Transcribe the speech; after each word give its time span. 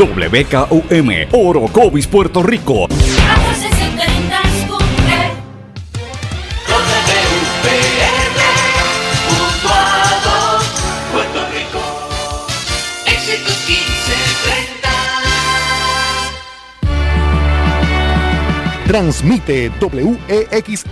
WKUM, 0.00 1.28
Orocovis, 1.32 2.06
Puerto 2.06 2.42
Rico. 2.42 2.86
Transmite 18.86 19.70
WEXS 19.78 20.84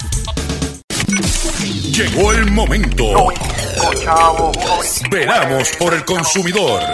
Llegó 1.90 2.30
el 2.30 2.52
momento. 2.52 3.32
Veramos 5.10 5.70
por 5.76 5.92
el 5.92 6.04
consumidor. 6.04 6.84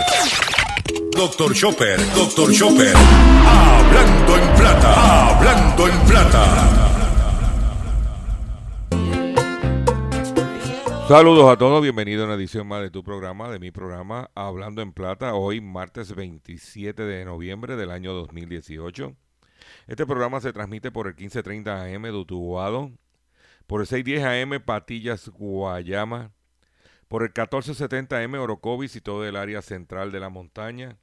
Doctor 1.14 1.54
Chopper, 1.54 2.00
Doctor 2.14 2.50
Chopper. 2.50 2.96
Hablando 2.96 4.38
en 4.38 4.54
plata, 4.54 5.36
hablando 5.36 5.86
en 5.86 6.00
plata. 6.00 6.95
Saludos 11.08 11.48
a 11.48 11.56
todos, 11.56 11.82
bienvenido 11.82 12.24
a 12.24 12.26
una 12.26 12.34
edición 12.34 12.66
más 12.66 12.82
de 12.82 12.90
tu 12.90 13.04
programa, 13.04 13.48
de 13.48 13.60
mi 13.60 13.70
programa 13.70 14.28
Hablando 14.34 14.82
en 14.82 14.92
Plata, 14.92 15.34
hoy 15.34 15.60
martes 15.60 16.16
27 16.16 17.00
de 17.00 17.24
noviembre 17.24 17.76
del 17.76 17.92
año 17.92 18.12
2018. 18.12 19.14
Este 19.86 20.04
programa 20.04 20.40
se 20.40 20.52
transmite 20.52 20.90
por 20.90 21.06
el 21.06 21.14
1530 21.14 21.84
AM 21.84 22.02
de 22.02 22.92
por 23.68 23.80
el 23.82 23.86
610 23.86 24.24
AM 24.24 24.60
Patillas 24.64 25.28
Guayama, 25.28 26.32
por 27.06 27.22
el 27.22 27.28
1470 27.28 28.18
AM 28.18 28.34
Orocovis 28.34 28.96
y 28.96 29.00
todo 29.00 29.24
el 29.24 29.36
área 29.36 29.62
central 29.62 30.10
de 30.10 30.18
la 30.18 30.28
montaña, 30.28 30.98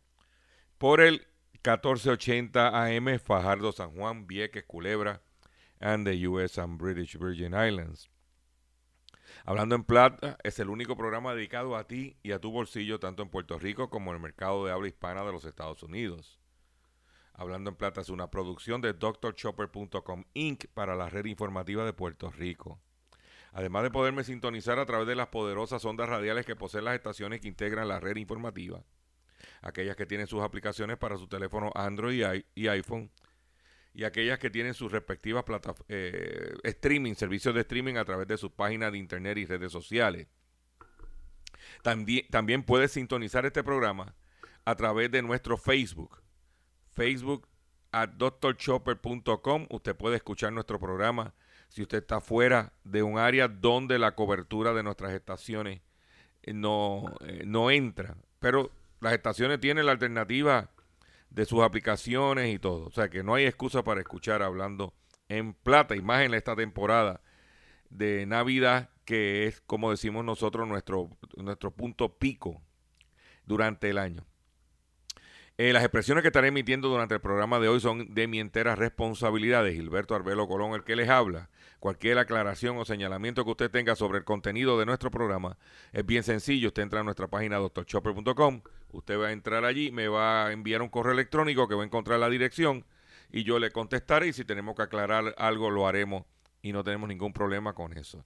por 0.77 0.99
el 0.99 1.27
1480 1.53 2.88
AM 2.88 3.19
Fajardo 3.19 3.71
San 3.71 3.91
Juan, 3.91 4.27
Vieques, 4.27 4.65
Culebra, 4.65 5.21
and 5.79 6.05
the 6.05 6.27
US 6.27 6.57
and 6.57 6.77
British 6.77 7.17
Virgin 7.17 7.53
Islands. 7.53 8.09
Hablando 9.45 9.75
en 9.75 9.83
Plata 9.83 10.38
es 10.44 10.58
el 10.59 10.69
único 10.69 10.95
programa 10.95 11.36
dedicado 11.36 11.75
a 11.75 11.86
ti 11.86 12.16
y 12.23 12.31
a 12.31 12.39
tu 12.39 12.49
bolsillo, 12.49 13.02
tanto 13.02 13.23
en 13.23 13.30
Puerto 13.30 13.59
Rico 13.59 13.89
como 13.89 14.11
en 14.11 14.16
el 14.16 14.22
mercado 14.22 14.66
de 14.66 14.72
habla 14.72 14.88
hispana 14.88 15.25
de 15.25 15.33
los 15.33 15.44
Estados 15.44 15.83
Unidos. 15.83 16.39
Hablando 17.33 17.69
en 17.69 17.75
Plata 17.75 18.00
es 18.00 18.08
una 18.08 18.31
producción 18.31 18.80
de 18.80 18.94
drchopper.com 18.94 20.23
Inc. 20.33 20.67
para 20.73 20.95
la 20.95 21.09
red 21.09 21.25
informativa 21.25 21.83
de 21.83 21.91
Puerto 21.91 22.31
Rico. 22.31 22.80
Además 23.52 23.83
de 23.83 23.91
poderme 23.91 24.23
sintonizar 24.23 24.80
a 24.80 24.85
través 24.85 25.08
de 25.08 25.16
las 25.16 25.27
poderosas 25.27 25.83
ondas 25.83 26.07
radiales 26.07 26.45
que 26.45 26.55
poseen 26.55 26.85
las 26.85 26.95
estaciones 26.95 27.41
que 27.41 27.50
integran 27.50 27.89
la 27.89 28.00
red 28.00 28.16
informativa, 28.16 28.81
aquellas 29.61 29.97
que 29.97 30.05
tienen 30.05 30.28
sus 30.28 30.41
aplicaciones 30.41 30.97
para 30.97 31.17
su 31.17 31.28
teléfono 31.28 31.69
Android 31.75 32.44
y 32.55 32.67
iPhone, 32.67 33.11
y 33.94 34.03
aquellas 34.05 34.39
que 34.39 34.49
tienen 34.49 34.73
sus 34.73 34.91
respectivas 34.91 35.45
eh, 35.88 36.53
streaming, 36.63 37.13
servicios 37.13 37.53
de 37.53 37.61
streaming 37.61 37.95
a 37.95 38.05
través 38.05 38.27
de 38.27 38.38
sus 38.38 38.52
páginas 38.52 38.91
de 38.91 38.97
internet 38.97 39.38
y 39.38 39.45
redes 39.45 39.72
sociales. 39.72 40.27
También, 41.83 42.25
también 42.30 42.63
puede 42.63 42.88
sintonizar 42.88 43.45
este 43.45 43.63
programa 43.63 44.16
a 44.66 44.75
través 44.75 45.12
de 45.12 45.22
nuestro 45.22 45.57
Facebook, 45.57 46.22
Facebook 46.91 47.47
at 47.91 48.09
drchopper.com. 48.09 49.67
Usted 49.69 49.96
puede 49.96 50.16
escuchar 50.16 50.51
nuestro 50.53 50.79
programa 50.79 51.34
si 51.69 51.81
usted 51.81 52.00
está 52.00 52.22
fuera 52.22 52.73
de 52.84 53.03
un 53.03 53.17
área 53.17 53.47
donde 53.47 54.00
la 54.00 54.16
cobertura 54.16 54.73
de 54.73 54.84
nuestras 54.84 55.13
estaciones 55.13 55.81
no, 56.46 57.06
eh, 57.22 57.44
no 57.46 57.72
entra. 57.72 58.17
Pero 58.40 58.72
las 59.00 59.13
estaciones 59.13 59.59
tienen 59.59 59.85
la 59.85 59.94
alternativa 59.94 60.72
de 61.33 61.45
sus 61.45 61.61
aplicaciones 61.61 62.53
y 62.53 62.59
todo. 62.59 62.85
O 62.85 62.91
sea 62.91 63.09
que 63.09 63.23
no 63.23 63.35
hay 63.35 63.45
excusa 63.45 63.83
para 63.83 63.99
escuchar 63.99 64.41
hablando 64.41 64.94
en 65.27 65.53
plata, 65.53 65.95
y 65.95 66.01
más 66.01 66.21
en 66.23 66.33
esta 66.33 66.55
temporada 66.55 67.21
de 67.89 68.25
Navidad, 68.25 68.89
que 69.03 69.47
es, 69.47 69.61
como 69.61 69.91
decimos 69.91 70.23
nosotros, 70.23 70.67
nuestro, 70.67 71.09
nuestro 71.38 71.72
punto 71.72 72.17
pico 72.17 72.61
durante 73.45 73.89
el 73.89 73.97
año. 73.97 74.25
Eh, 75.57 75.72
las 75.73 75.83
expresiones 75.83 76.23
que 76.23 76.29
estaré 76.29 76.47
emitiendo 76.47 76.88
durante 76.88 77.16
el 77.16 77.22
programa 77.22 77.59
de 77.59 77.67
hoy 77.67 77.79
son 77.79 78.13
de 78.13 78.27
mi 78.27 78.39
entera 78.39 78.75
responsabilidad 78.75 79.66
Gilberto 79.66 80.16
Arbelo 80.16 80.47
Colón, 80.47 80.73
el 80.73 80.83
que 80.83 80.95
les 80.95 81.09
habla. 81.09 81.49
Cualquier 81.83 82.17
aclaración 82.17 82.77
o 82.77 82.85
señalamiento 82.85 83.44
que 83.44 83.51
usted 83.51 83.69
tenga 83.69 83.97
sobre 83.97 84.19
el 84.19 84.23
contenido 84.23 84.79
de 84.79 84.85
nuestro 84.85 85.11
programa 85.11 85.57
es 85.91 86.05
bien 86.05 86.23
sencillo. 86.23 86.69
Usted 86.69 86.81
entra 86.81 87.01
a 87.01 87.03
nuestra 87.03 87.27
página 87.27 87.57
doctorchopper.com, 87.57 88.61
usted 88.94 89.19
va 89.19 89.27
a 89.27 89.31
entrar 89.33 89.66
allí, 89.66 89.91
me 89.91 90.07
va 90.07 90.45
a 90.45 90.53
enviar 90.53 90.81
un 90.81 90.88
correo 90.88 91.11
electrónico 91.11 91.67
que 91.67 91.75
va 91.75 91.83
a 91.83 91.85
encontrar 91.85 92.22
la 92.22 92.29
dirección 92.29 92.85
y 93.33 93.43
yo 93.43 93.59
le 93.59 93.69
contestaré 93.72 94.27
y 94.27 94.31
si 94.31 94.45
tenemos 94.45 94.77
que 94.77 94.83
aclarar 94.83 95.35
algo 95.38 95.69
lo 95.72 95.85
haremos 95.85 96.23
y 96.61 96.72
no 96.72 96.85
tenemos 96.85 97.09
ningún 97.09 97.33
problema 97.33 97.73
con 97.73 97.97
eso. 97.97 98.23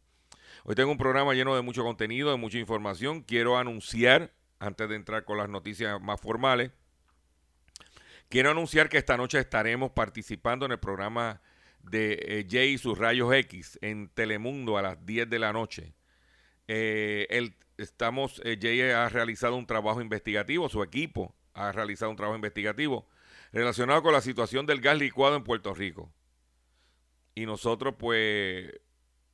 Hoy 0.64 0.76
tengo 0.76 0.92
un 0.92 1.00
programa 1.00 1.34
lleno 1.34 1.56
de 1.56 1.64
mucho 1.64 1.84
contenido, 1.84 2.30
de 2.30 2.38
mucha 2.38 2.60
información. 2.60 3.24
Quiero 3.24 3.58
anunciar, 3.58 4.34
antes 4.60 4.88
de 4.88 4.94
entrar 4.94 5.26
con 5.26 5.40
las 5.40 5.50
noticias 5.50 6.00
más 6.00 6.22
formales, 6.22 6.70
Quiero 8.30 8.52
anunciar 8.52 8.90
que 8.90 8.98
esta 8.98 9.16
noche 9.16 9.40
estaremos 9.40 9.92
participando 9.92 10.66
en 10.66 10.74
el 10.74 10.80
programa 10.80 11.42
de 11.90 12.14
eh, 12.22 12.48
Jay 12.50 12.74
y 12.74 12.78
sus 12.78 12.98
rayos 12.98 13.34
X 13.34 13.78
en 13.82 14.10
Telemundo 14.10 14.78
a 14.78 14.82
las 14.82 15.06
10 15.06 15.30
de 15.30 15.40
la 15.40 15.54
noche. 15.54 15.94
Eh, 16.68 17.52
estamos, 17.78 18.42
eh, 18.44 18.58
Jay 18.62 18.82
ha 18.82 19.08
realizado 19.10 19.56
un 19.56 19.66
trabajo 19.66 20.02
investigativo, 20.02 20.70
su 20.70 20.84
equipo 20.84 21.36
ha 21.54 21.72
realizado 21.72 22.12
un 22.12 22.18
trabajo 22.18 22.36
investigativo 22.36 23.08
relacionado 23.52 24.04
con 24.04 24.14
la 24.14 24.22
situación 24.22 24.66
del 24.66 24.82
gas 24.82 24.98
licuado 24.98 25.36
en 25.36 25.44
Puerto 25.44 25.74
Rico. 25.74 26.12
Y 27.36 27.46
nosotros 27.46 27.96
pues 27.98 28.72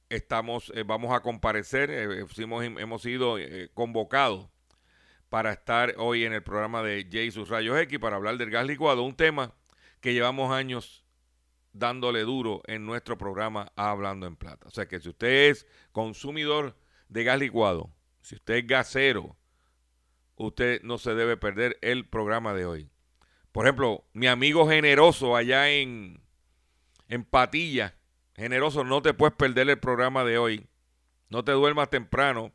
estamos, 0.09 0.71
vamos 0.85 1.13
a 1.13 1.21
comparecer, 1.21 1.89
hemos, 1.89 2.63
hemos 2.63 3.01
sido 3.01 3.37
convocados 3.73 4.47
para 5.29 5.51
estar 5.51 5.95
hoy 5.97 6.25
en 6.25 6.33
el 6.33 6.43
programa 6.43 6.83
de 6.83 7.07
Jay 7.11 7.31
sus 7.31 7.49
rayos 7.49 7.79
X 7.79 7.97
para 7.97 8.17
hablar 8.17 8.37
del 8.37 8.51
gas 8.51 8.67
licuado, 8.67 9.03
un 9.03 9.15
tema 9.15 9.53
que 9.99 10.13
llevamos 10.13 10.51
años 10.51 11.02
dándole 11.73 12.21
duro 12.21 12.61
en 12.67 12.85
nuestro 12.85 13.17
programa 13.17 13.71
Hablando 13.75 14.25
en 14.27 14.35
Plata. 14.35 14.67
O 14.67 14.71
sea 14.71 14.87
que 14.87 14.99
si 14.99 15.09
usted 15.09 15.49
es 15.49 15.67
consumidor 15.91 16.77
de 17.09 17.23
gas 17.23 17.39
licuado, 17.39 17.91
si 18.21 18.35
usted 18.35 18.55
es 18.55 18.67
gasero, 18.67 19.35
usted 20.35 20.81
no 20.83 20.97
se 20.97 21.13
debe 21.13 21.35
perder 21.37 21.77
el 21.81 22.07
programa 22.07 22.53
de 22.53 22.65
hoy. 22.65 22.89
Por 23.51 23.65
ejemplo, 23.65 24.05
mi 24.13 24.27
amigo 24.27 24.67
generoso 24.67 25.35
allá 25.35 25.69
en, 25.69 26.23
en 27.09 27.23
Patilla, 27.23 27.95
generoso, 28.35 28.83
no 28.83 29.01
te 29.01 29.13
puedes 29.13 29.35
perder 29.35 29.69
el 29.69 29.79
programa 29.79 30.23
de 30.23 30.37
hoy. 30.37 30.67
No 31.29 31.43
te 31.43 31.51
duermas 31.51 31.89
temprano 31.89 32.53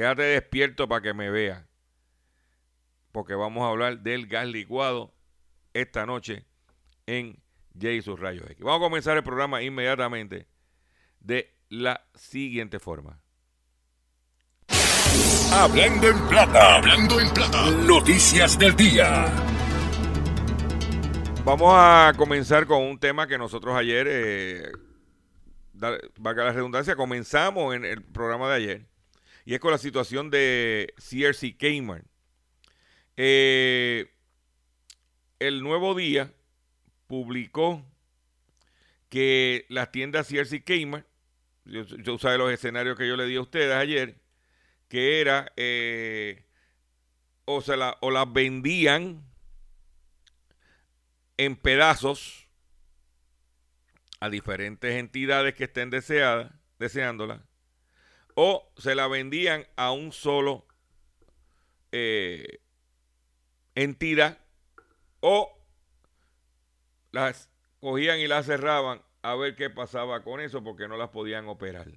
Quédate 0.00 0.22
despierto 0.22 0.88
para 0.88 1.02
que 1.02 1.14
me 1.14 1.30
vea. 1.30 1.68
Porque 3.12 3.34
vamos 3.34 3.64
a 3.64 3.68
hablar 3.68 4.00
del 4.00 4.26
gas 4.26 4.46
licuado 4.46 5.12
esta 5.74 6.06
noche 6.06 6.46
en 7.06 7.42
Jesus 7.78 8.18
Rayos 8.18 8.50
X. 8.50 8.58
Vamos 8.60 8.80
a 8.80 8.88
comenzar 8.88 9.16
el 9.16 9.22
programa 9.22 9.62
inmediatamente 9.62 10.46
de 11.20 11.54
la 11.68 12.04
siguiente 12.14 12.78
forma. 12.78 13.20
Hablando 15.52 16.08
en 16.08 16.28
plata, 16.28 16.76
hablando 16.76 17.20
en 17.20 17.30
plata, 17.30 17.70
noticias 17.70 18.58
del 18.58 18.76
día. 18.76 19.26
Vamos 21.44 21.72
a 21.74 22.12
comenzar 22.16 22.66
con 22.66 22.82
un 22.82 22.98
tema 22.98 23.26
que 23.26 23.38
nosotros 23.38 23.74
ayer, 23.74 24.06
eh, 24.08 24.72
valga 26.18 26.44
la 26.44 26.52
redundancia, 26.52 26.94
comenzamos 26.94 27.74
en 27.74 27.84
el 27.84 28.02
programa 28.02 28.48
de 28.50 28.54
ayer 28.56 28.86
y 29.44 29.54
es 29.54 29.60
con 29.60 29.72
la 29.72 29.78
situación 29.78 30.30
de 30.30 30.94
CRC 30.96 31.56
Kmart. 31.56 32.04
Eh, 33.16 34.06
el 35.38 35.62
Nuevo 35.62 35.94
Día 35.94 36.32
publicó 37.10 37.84
que 39.08 39.66
las 39.68 39.90
tiendas 39.90 40.28
CRC 40.28 40.62
Kmart, 40.62 41.04
yo, 41.64 41.82
yo 41.82 42.38
los 42.38 42.52
escenarios 42.52 42.96
que 42.96 43.08
yo 43.08 43.16
le 43.16 43.26
di 43.26 43.34
a 43.34 43.40
ustedes 43.40 43.74
ayer, 43.74 44.20
que 44.88 45.20
era 45.20 45.52
eh, 45.56 46.46
o, 47.46 47.62
se 47.62 47.76
la, 47.76 47.98
o 48.00 48.12
las 48.12 48.32
vendían 48.32 49.24
en 51.36 51.56
pedazos 51.56 52.46
a 54.20 54.30
diferentes 54.30 54.94
entidades 54.94 55.54
que 55.54 55.64
estén 55.64 55.90
deseadas, 55.90 56.52
deseándolas 56.78 57.40
o 58.34 58.72
se 58.78 58.94
la 58.94 59.06
vendían 59.06 59.66
a 59.76 59.92
un 59.92 60.12
solo 60.12 60.66
eh, 61.92 62.60
entidad 63.74 64.38
o 65.20 65.59
las 67.12 67.50
cogían 67.80 68.20
y 68.20 68.26
las 68.26 68.46
cerraban 68.46 69.02
a 69.22 69.34
ver 69.34 69.56
qué 69.56 69.70
pasaba 69.70 70.22
con 70.22 70.40
eso 70.40 70.62
porque 70.62 70.88
no 70.88 70.96
las 70.96 71.10
podían 71.10 71.48
operar. 71.48 71.88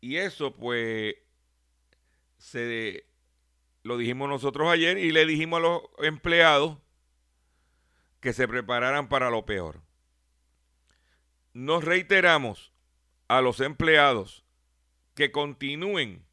Y 0.00 0.16
eso 0.16 0.54
pues 0.56 1.14
se 2.38 3.06
lo 3.82 3.96
dijimos 3.96 4.28
nosotros 4.28 4.68
ayer 4.68 4.98
y 4.98 5.12
le 5.12 5.26
dijimos 5.26 5.58
a 5.58 5.62
los 5.62 5.82
empleados 5.98 6.78
que 8.20 8.32
se 8.32 8.48
prepararan 8.48 9.08
para 9.08 9.30
lo 9.30 9.44
peor. 9.46 9.80
Nos 11.52 11.84
reiteramos 11.84 12.72
a 13.28 13.40
los 13.40 13.60
empleados 13.60 14.44
que 15.14 15.32
continúen 15.32 16.24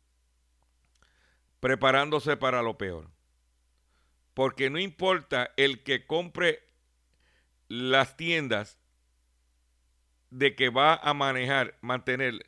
preparándose 1.60 2.38
para 2.38 2.62
lo 2.62 2.78
peor. 2.78 3.10
Porque 4.34 4.70
no 4.70 4.80
importa 4.80 5.52
el 5.58 5.84
que 5.84 6.06
compre 6.06 6.67
las 7.68 8.18
tiendas 8.18 8.78
de 10.30 10.56
que 10.56 10.70
va 10.70 10.96
a 10.96 11.14
manejar, 11.14 11.78
mantener 11.82 12.46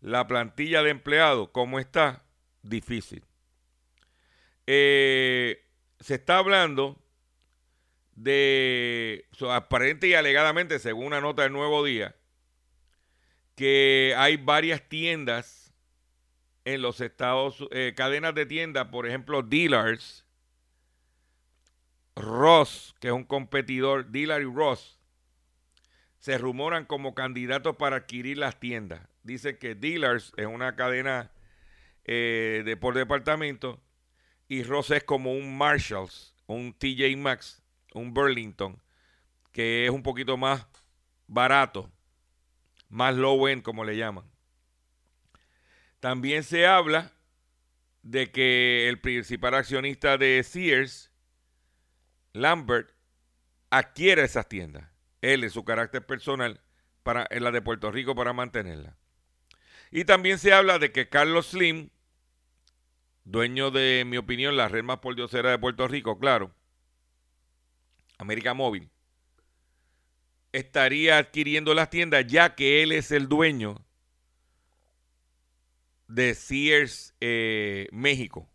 la 0.00 0.26
plantilla 0.26 0.82
de 0.82 0.90
empleados 0.90 1.50
como 1.50 1.78
está, 1.78 2.24
difícil. 2.62 3.24
Eh, 4.66 5.64
se 6.00 6.14
está 6.14 6.38
hablando 6.38 6.98
de, 8.14 9.26
aparente 9.48 10.08
y 10.08 10.14
alegadamente, 10.14 10.78
según 10.78 11.06
una 11.06 11.20
nota 11.20 11.42
del 11.42 11.52
Nuevo 11.52 11.84
Día, 11.84 12.14
que 13.54 14.14
hay 14.16 14.36
varias 14.36 14.88
tiendas 14.88 15.72
en 16.64 16.82
los 16.82 17.00
Estados, 17.00 17.66
eh, 17.70 17.94
cadenas 17.96 18.34
de 18.34 18.46
tiendas, 18.46 18.86
por 18.88 19.06
ejemplo, 19.06 19.42
Dealers, 19.42 20.24
Ross, 22.16 22.94
que 23.00 23.08
es 23.08 23.14
un 23.14 23.24
competidor, 23.24 24.06
Dealer 24.06 24.42
y 24.42 24.44
Ross, 24.44 24.98
se 26.18 26.36
rumoran 26.36 26.84
como 26.84 27.14
candidatos 27.14 27.76
para 27.76 27.96
adquirir 27.96 28.38
las 28.38 28.60
tiendas. 28.60 29.00
Dicen 29.22 29.56
que 29.58 29.74
Dealers 29.74 30.32
es 30.36 30.46
una 30.46 30.76
cadena 30.76 31.30
eh, 32.04 32.62
de 32.64 32.76
por 32.76 32.94
departamento 32.94 33.80
y 34.48 34.62
Ross 34.62 34.90
es 34.90 35.04
como 35.04 35.32
un 35.32 35.56
Marshalls, 35.56 36.34
un 36.46 36.72
TJ 36.72 37.16
Maxx, 37.16 37.62
un 37.94 38.12
Burlington, 38.12 38.82
que 39.52 39.84
es 39.84 39.90
un 39.90 40.02
poquito 40.02 40.36
más 40.36 40.66
barato, 41.26 41.90
más 42.88 43.14
low 43.14 43.48
end 43.48 43.62
como 43.62 43.84
le 43.84 43.96
llaman. 43.96 44.24
También 46.00 46.42
se 46.42 46.66
habla 46.66 47.12
de 48.02 48.30
que 48.30 48.88
el 48.88 49.00
principal 49.00 49.54
accionista 49.54 50.16
de 50.18 50.42
Sears, 50.42 51.09
Lambert, 52.32 52.90
adquiere 53.70 54.24
esas 54.24 54.48
tiendas. 54.48 54.88
Él, 55.20 55.44
en 55.44 55.50
su 55.50 55.64
carácter 55.64 56.04
personal, 56.06 56.60
para, 57.02 57.26
en 57.30 57.44
la 57.44 57.50
de 57.50 57.62
Puerto 57.62 57.90
Rico 57.90 58.14
para 58.14 58.32
mantenerla. 58.32 58.96
Y 59.90 60.04
también 60.04 60.38
se 60.38 60.52
habla 60.52 60.78
de 60.78 60.92
que 60.92 61.08
Carlos 61.08 61.48
Slim, 61.48 61.90
dueño 63.24 63.70
de, 63.70 64.04
mi 64.06 64.16
opinión, 64.16 64.56
la 64.56 64.68
red 64.68 64.84
más 64.84 64.98
pordiosera 64.98 65.50
de 65.50 65.58
Puerto 65.58 65.88
Rico, 65.88 66.18
claro, 66.18 66.54
América 68.18 68.54
Móvil, 68.54 68.90
estaría 70.52 71.18
adquiriendo 71.18 71.74
las 71.74 71.90
tiendas 71.90 72.26
ya 72.26 72.54
que 72.54 72.82
él 72.82 72.92
es 72.92 73.10
el 73.10 73.28
dueño 73.28 73.84
de 76.08 76.34
Sears 76.34 77.14
eh, 77.20 77.88
México. 77.92 78.48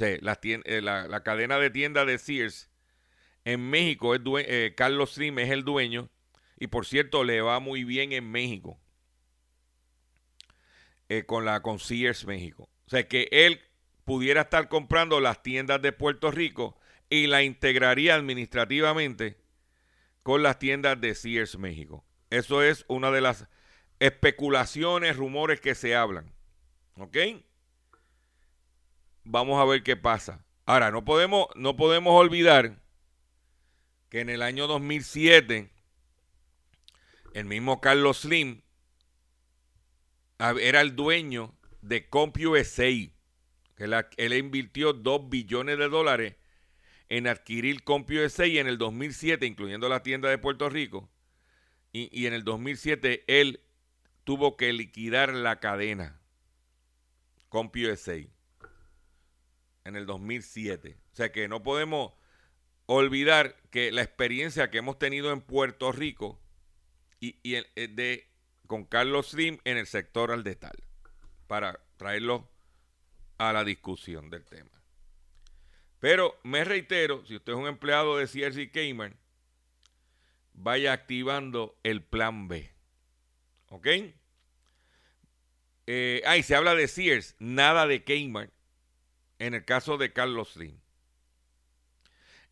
Eh, 0.00 0.80
la, 0.82 1.22
cadena 1.22 1.58
de 1.58 1.70
tiendas 1.70 2.06
de 2.06 2.18
Sears 2.18 2.70
en 3.44 3.68
México, 3.68 4.14
es 4.14 4.20
eh, 4.24 4.74
Carlos 4.76 5.14
Slim 5.14 5.38
es 5.38 5.50
el 5.50 5.64
dueño. 5.64 6.10
Y 6.58 6.68
por 6.68 6.86
cierto, 6.86 7.24
le 7.24 7.40
va 7.40 7.60
muy 7.60 7.84
bien 7.84 8.12
en 8.12 8.30
México. 8.30 8.78
con 11.26 11.44
la 11.44 11.60
con 11.60 11.78
Sears 11.78 12.24
México. 12.24 12.70
O 12.86 12.90
sea, 12.90 13.06
que 13.06 13.28
él 13.30 13.60
pudiera 14.04 14.42
estar 14.42 14.68
comprando 14.68 15.20
las 15.20 15.42
tiendas 15.42 15.82
de 15.82 15.92
Puerto 15.92 16.30
Rico 16.30 16.78
y 17.10 17.26
la 17.26 17.42
integraría 17.42 18.14
administrativamente 18.14 19.36
con 20.22 20.42
las 20.42 20.58
tiendas 20.58 21.00
de 21.00 21.14
Sears 21.14 21.58
México. 21.58 22.04
Eso 22.30 22.62
es 22.62 22.86
una 22.88 23.10
de 23.10 23.20
las 23.20 23.46
especulaciones, 23.98 25.16
rumores 25.16 25.60
que 25.60 25.74
se 25.74 25.94
hablan. 25.94 26.32
¿Ok? 26.96 27.16
Vamos 29.24 29.60
a 29.60 29.64
ver 29.64 29.82
qué 29.82 29.96
pasa. 29.96 30.44
Ahora, 30.66 30.90
no 30.90 31.04
podemos, 31.04 31.46
no 31.54 31.76
podemos 31.76 32.12
olvidar 32.14 32.82
que 34.08 34.20
en 34.20 34.28
el 34.28 34.42
año 34.42 34.66
2007, 34.66 35.70
el 37.34 37.44
mismo 37.44 37.80
Carlos 37.80 38.20
Slim 38.20 38.62
era 40.60 40.80
el 40.80 40.96
dueño 40.96 41.54
de 41.82 42.08
CompUSA, 42.08 42.82
que 43.76 44.06
él 44.16 44.32
invirtió 44.34 44.92
2 44.92 45.28
billones 45.28 45.78
de 45.78 45.88
dólares 45.88 46.36
en 47.08 47.26
adquirir 47.26 47.84
CompUSA 47.84 48.46
y 48.46 48.58
en 48.58 48.66
el 48.66 48.78
2007, 48.78 49.46
incluyendo 49.46 49.88
la 49.88 50.02
tienda 50.02 50.28
de 50.30 50.38
Puerto 50.38 50.68
Rico, 50.68 51.08
y, 51.92 52.08
y 52.12 52.26
en 52.26 52.34
el 52.34 52.42
2007 52.44 53.24
él 53.26 53.60
tuvo 54.24 54.56
que 54.56 54.72
liquidar 54.72 55.32
la 55.32 55.60
cadena 55.60 56.20
CompUSA 57.48 58.31
en 59.84 59.96
el 59.96 60.06
2007. 60.06 60.98
O 61.12 61.16
sea 61.16 61.32
que 61.32 61.48
no 61.48 61.62
podemos 61.62 62.12
olvidar 62.86 63.56
que 63.70 63.92
la 63.92 64.02
experiencia 64.02 64.70
que 64.70 64.78
hemos 64.78 64.98
tenido 64.98 65.32
en 65.32 65.40
Puerto 65.40 65.92
Rico 65.92 66.40
y, 67.20 67.36
y 67.42 67.62
de, 67.74 68.28
con 68.66 68.84
Carlos 68.84 69.28
Slim 69.28 69.58
en 69.64 69.76
el 69.76 69.86
sector 69.86 70.30
al 70.32 70.44
detal, 70.44 70.76
para 71.46 71.80
traerlo 71.96 72.50
a 73.38 73.52
la 73.52 73.64
discusión 73.64 74.30
del 74.30 74.44
tema. 74.44 74.70
Pero 76.00 76.38
me 76.42 76.64
reitero, 76.64 77.24
si 77.26 77.36
usted 77.36 77.52
es 77.52 77.58
un 77.58 77.68
empleado 77.68 78.16
de 78.16 78.26
CRC 78.26 78.72
Cayman, 78.72 79.16
vaya 80.52 80.92
activando 80.92 81.78
el 81.84 82.02
plan 82.02 82.48
B. 82.48 82.72
¿Ok? 83.68 83.86
Eh, 85.86 86.22
ah, 86.26 86.40
se 86.42 86.54
habla 86.54 86.74
de 86.74 86.88
Sears, 86.88 87.36
nada 87.38 87.86
de 87.86 88.04
Cayman 88.04 88.52
en 89.42 89.54
el 89.54 89.64
caso 89.64 89.98
de 89.98 90.12
Carlos 90.12 90.52
Slim. 90.52 90.78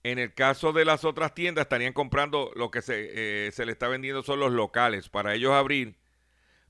En 0.03 0.19
el 0.19 0.35
caso 0.35 0.73
de 0.73 0.85
las 0.85 1.05
otras 1.05 1.35
tiendas 1.35 1.63
estarían 1.63 1.93
comprando 1.93 2.51
lo 2.57 2.73
que 2.73 2.83
se, 2.83 3.47
eh, 3.47 3.53
se 3.53 3.65
le 3.65 3.73
está 3.73 3.87
vendiendo 3.87 4.25
son 4.25 4.41
los 4.41 4.51
locales 4.51 5.09
para 5.09 5.35
ellos 5.35 5.53
abrir 5.53 6.01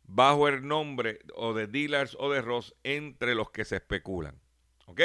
bajo 0.03 0.47
el 0.49 0.67
nombre 0.67 1.21
o 1.35 1.55
de 1.55 1.69
dealers 1.69 2.17
o 2.21 2.31
de 2.31 2.43
Ross 2.43 2.75
entre 2.83 3.35
los 3.35 3.51
que 3.51 3.65
se 3.65 3.77
especulan. 3.77 4.39
¿Ok? 4.87 5.01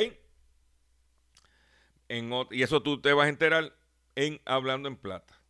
y 2.51 2.61
eso 2.61 2.83
tú 2.83 3.01
te 3.01 3.13
vas 3.13 3.25
a 3.25 3.29
enterar 3.29 3.75
en 4.15 4.41
Hablando 4.45 4.89
en 4.89 4.97
Plata. 4.97 5.41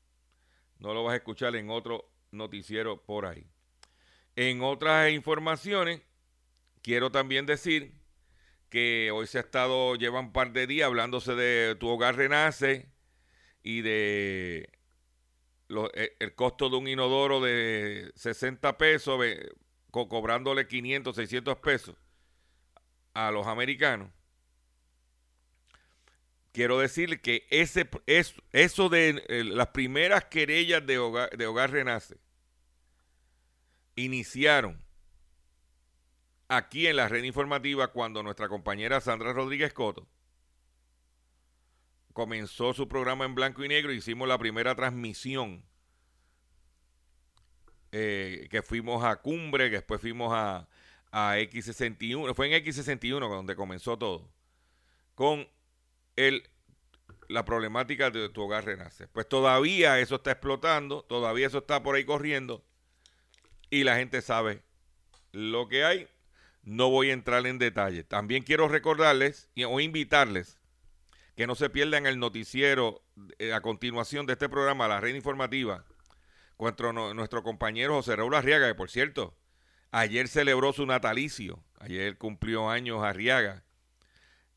No 0.77 0.93
lo 0.93 1.03
vas 1.03 1.13
a 1.13 1.17
escuchar 1.17 1.55
en 1.55 1.69
otro 1.69 2.09
noticiero 2.31 3.01
por 3.03 3.25
ahí. 3.25 3.45
En 4.35 4.61
otras 4.61 5.11
informaciones, 5.11 6.01
quiero 6.81 7.11
también 7.11 7.45
decir 7.45 8.04
que 8.69 9.11
hoy 9.11 9.27
se 9.27 9.37
ha 9.37 9.41
estado, 9.41 9.95
lleva 9.95 10.19
un 10.19 10.31
par 10.31 10.51
de 10.51 10.67
días 10.67 10.87
hablándose 10.87 11.35
de 11.35 11.75
Tu 11.79 11.87
Hogar 11.87 12.15
Renace 12.15 12.89
y 13.63 13.81
de 13.81 14.69
e, 15.93 16.15
el 16.19 16.35
costo 16.35 16.69
de 16.69 16.77
un 16.77 16.87
inodoro 16.87 17.41
de 17.41 18.11
60 18.15 18.77
pesos, 18.77 19.19
cobrándole 19.91 20.67
500, 20.67 21.15
600 21.15 21.57
pesos 21.57 21.95
a 23.13 23.31
los 23.31 23.47
americanos. 23.47 24.11
Quiero 26.51 26.79
decir 26.79 27.19
que 27.21 27.47
ese, 27.49 27.89
eso 28.53 28.89
de 28.89 29.23
eh, 29.27 29.43
las 29.43 29.67
primeras 29.67 30.25
querellas 30.25 30.85
de 30.85 30.97
hogar, 30.99 31.29
de 31.31 31.47
hogar 31.47 31.71
Renace 31.71 32.17
iniciaron 33.95 34.84
aquí 36.47 36.87
en 36.87 36.97
la 36.97 37.07
red 37.07 37.23
informativa 37.23 37.91
cuando 37.91 38.23
nuestra 38.23 38.47
compañera 38.47 39.01
Sandra 39.01 39.33
Rodríguez 39.33 39.73
Coto 39.73 40.07
comenzó 42.13 42.73
su 42.73 42.87
programa 42.87 43.25
en 43.25 43.35
blanco 43.35 43.63
y 43.63 43.67
negro, 43.67 43.91
hicimos 43.91 44.27
la 44.27 44.37
primera 44.37 44.73
transmisión 44.75 45.65
eh, 47.91 48.47
que 48.49 48.61
fuimos 48.61 49.03
a 49.03 49.17
Cumbre, 49.17 49.69
que 49.69 49.77
después 49.77 49.99
fuimos 49.99 50.33
a, 50.33 50.67
a 51.11 51.37
X61, 51.37 52.33
fue 52.33 52.47
en 52.47 52.63
X61 52.63 53.29
donde 53.29 53.55
comenzó 53.55 53.97
todo, 53.97 54.29
con 55.13 55.47
el, 56.15 56.49
la 57.27 57.45
problemática 57.45 58.11
de 58.11 58.29
tu 58.29 58.43
hogar 58.43 58.65
renace. 58.65 59.07
Pues 59.07 59.27
todavía 59.27 59.99
eso 59.99 60.15
está 60.15 60.31
explotando, 60.31 61.03
todavía 61.03 61.47
eso 61.47 61.59
está 61.59 61.83
por 61.83 61.95
ahí 61.95 62.05
corriendo 62.05 62.63
y 63.69 63.83
la 63.83 63.97
gente 63.97 64.21
sabe 64.21 64.61
lo 65.31 65.67
que 65.67 65.83
hay. 65.83 66.07
No 66.65 66.89
voy 66.89 67.11
a 67.11 67.13
entrar 67.13 67.45
en 67.45 67.59
detalle. 67.59 68.03
También 68.03 68.43
quiero 68.43 68.67
recordarles 68.67 69.49
o 69.67 69.79
invitarles 69.79 70.57
que 71.35 71.47
no 71.47 71.53
se 71.55 71.69
pierdan 71.69 72.07
el 72.07 72.17
noticiero 72.17 73.03
eh, 73.37 73.53
a 73.53 73.61
continuación 73.61 74.25
de 74.25 74.33
este 74.33 74.49
programa, 74.49 74.87
la 74.87 74.99
red 74.99 75.13
informativa, 75.13 75.85
contra 76.57 76.91
nuestro 76.91 77.43
compañero 77.43 77.93
José 77.93 78.15
Raúl 78.15 78.33
Arriaga, 78.33 78.67
que 78.67 78.75
por 78.75 78.89
cierto, 78.89 79.37
ayer 79.91 80.27
celebró 80.27 80.73
su 80.73 80.85
natalicio, 80.85 81.63
ayer 81.79 82.17
cumplió 82.17 82.69
años 82.69 83.03
Arriaga. 83.03 83.63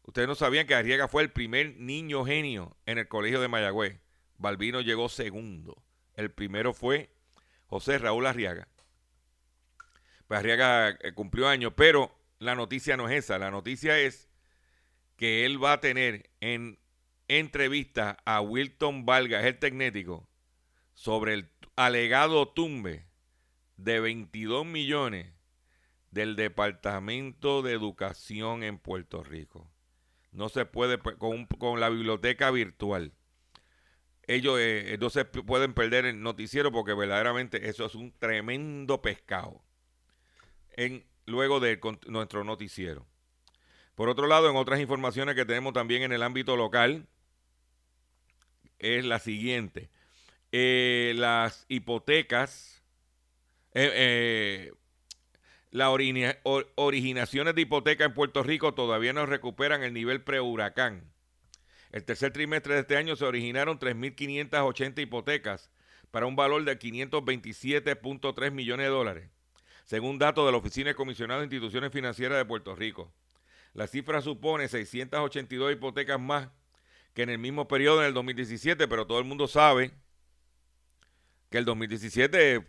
Ustedes 0.03 0.29
no 0.29 0.35
sabían 0.35 0.67
que 0.67 0.75
Arriaga 0.75 1.09
fue 1.09 1.23
el 1.23 1.31
primer 1.31 1.77
niño 1.77 2.25
genio 2.25 2.77
en 2.87 2.97
el 2.97 3.09
colegio 3.09 3.41
de 3.41 3.49
Mayagüez. 3.49 4.01
Balbino 4.39 4.81
llegó 4.81 5.11
segundo. 5.11 5.83
El 6.15 6.31
primero 6.31 6.73
fue 6.73 7.11
José 7.67 7.99
Raúl 7.99 8.27
Arriaga. 8.27 8.69
Pues 10.29 10.41
Arriaga 10.41 10.91
eh, 10.91 11.13
cumplió 11.15 11.49
años, 11.49 11.73
pero 11.75 12.15
la 12.39 12.55
noticia 12.55 12.97
no 12.97 13.09
es 13.09 13.25
esa. 13.25 13.39
La 13.39 13.51
noticia 13.51 13.99
es 13.99 14.29
que 15.17 15.47
él 15.47 15.63
va 15.63 15.73
a 15.73 15.81
tener 15.81 16.31
en 16.41 16.79
entrevista 17.29 18.19
a 18.25 18.41
Wilton 18.41 19.07
Valga, 19.07 19.47
el 19.47 19.59
tecnético, 19.59 20.29
sobre 20.93 21.35
el 21.35 21.51
alegado 21.77 22.49
tumbe 22.49 23.07
de 23.77 24.01
22 24.01 24.67
millones 24.67 25.33
del 26.11 26.37
Departamento 26.37 27.63
de 27.63 27.73
Educación 27.73 28.63
en 28.63 28.79
Puerto 28.79 29.23
Rico. 29.23 29.71
No 30.31 30.51
se 30.51 30.67
puede 30.67 30.99
con, 30.99 31.47
con 31.47 31.81
la 31.81 31.89
biblioteca 31.89 32.51
virtual. 32.51 33.15
Ellos 34.27 34.59
eh, 34.61 34.99
no 35.01 35.09
se 35.09 35.25
pueden 35.25 35.73
perder 35.73 36.05
el 36.05 36.21
noticiero 36.23 36.71
porque 36.71 36.93
verdaderamente 36.93 37.71
eso 37.71 37.87
es 37.87 37.95
un 37.95 38.13
tremendo 38.13 39.01
pescado. 39.01 39.63
Luego 41.27 41.61
de 41.61 41.81
nuestro 42.07 42.45
noticiero. 42.45 43.07
Por 43.95 44.09
otro 44.09 44.29
lado, 44.29 44.49
en 44.49 44.57
otras 44.57 44.81
informaciones 44.81 45.35
que 45.35 45.45
tenemos 45.45 45.73
también 45.73 46.03
en 46.03 46.13
el 46.13 46.23
ámbito 46.23 46.57
local, 46.57 47.09
es 48.79 49.05
la 49.05 49.19
siguiente. 49.19 49.91
Eh, 50.53 51.15
las 51.17 51.67
hipotecas, 51.69 52.83
eh, 53.75 53.91
eh, 53.93 54.73
las 55.71 55.89
originaciones 56.77 57.55
de 57.55 57.61
hipoteca 57.61 58.05
en 58.05 58.15
Puerto 58.15 58.43
Rico 58.43 58.73
todavía 58.73 59.13
no 59.13 59.27
recuperan 59.27 59.83
el 59.83 59.93
nivel 59.93 60.23
pre-huracán. 60.23 61.13
El 61.91 62.05
tercer 62.05 62.33
trimestre 62.33 62.75
de 62.75 62.81
este 62.81 62.97
año 62.97 63.17
se 63.17 63.25
originaron 63.25 63.79
3.580 63.79 65.03
hipotecas 65.03 65.71
para 66.11 66.27
un 66.27 66.37
valor 66.37 66.65
de 66.65 66.79
527.3 66.79 68.51
millones 68.51 68.87
de 68.87 68.91
dólares, 68.91 69.31
según 69.89 70.19
datos 70.19 70.45
de 70.45 70.53
la 70.53 70.59
Oficina 70.59 70.89
de 70.89 70.95
Comisionado 70.95 71.41
de 71.41 71.47
Instituciones 71.47 71.91
Financieras 71.91 72.37
de 72.37 72.45
Puerto 72.45 72.77
Rico. 72.77 73.11
La 73.73 73.87
cifra 73.87 74.21
supone 74.21 74.69
682 74.69 75.73
hipotecas 75.73 76.21
más 76.21 76.51
que 77.15 77.23
en 77.23 77.31
el 77.31 77.39
mismo 77.39 77.67
periodo 77.69 78.03
en 78.03 78.09
el 78.09 78.13
2017, 78.13 78.87
pero 78.87 79.07
todo 79.07 79.19
el 79.19 79.25
mundo 79.25 79.49
sabe 79.49 79.93
que 81.49 81.57
el 81.57 81.65
2017 81.65 82.69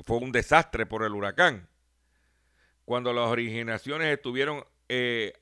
fue 0.00 0.16
un 0.16 0.32
desastre 0.32 0.84
por 0.84 1.04
el 1.04 1.14
huracán. 1.14 1.68
Cuando 2.84 3.12
las 3.12 3.26
originaciones 3.26 4.12
estuvieron 4.12 4.64
eh, 4.88 5.34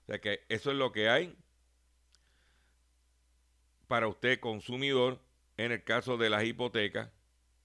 O 0.02 0.06
sea 0.06 0.20
que 0.20 0.40
eso 0.48 0.72
es 0.72 0.76
lo 0.76 0.90
que 0.90 1.08
hay 1.08 1.36
para 3.86 4.08
usted, 4.08 4.40
consumidor, 4.40 5.20
en 5.56 5.72
el 5.72 5.84
caso 5.84 6.16
de 6.16 6.30
las 6.30 6.44
hipotecas. 6.44 7.10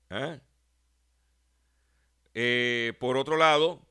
¿eh? 0.09 0.39
Eh, 2.33 2.93
por 2.99 3.17
otro 3.17 3.37
lado, 3.37 3.85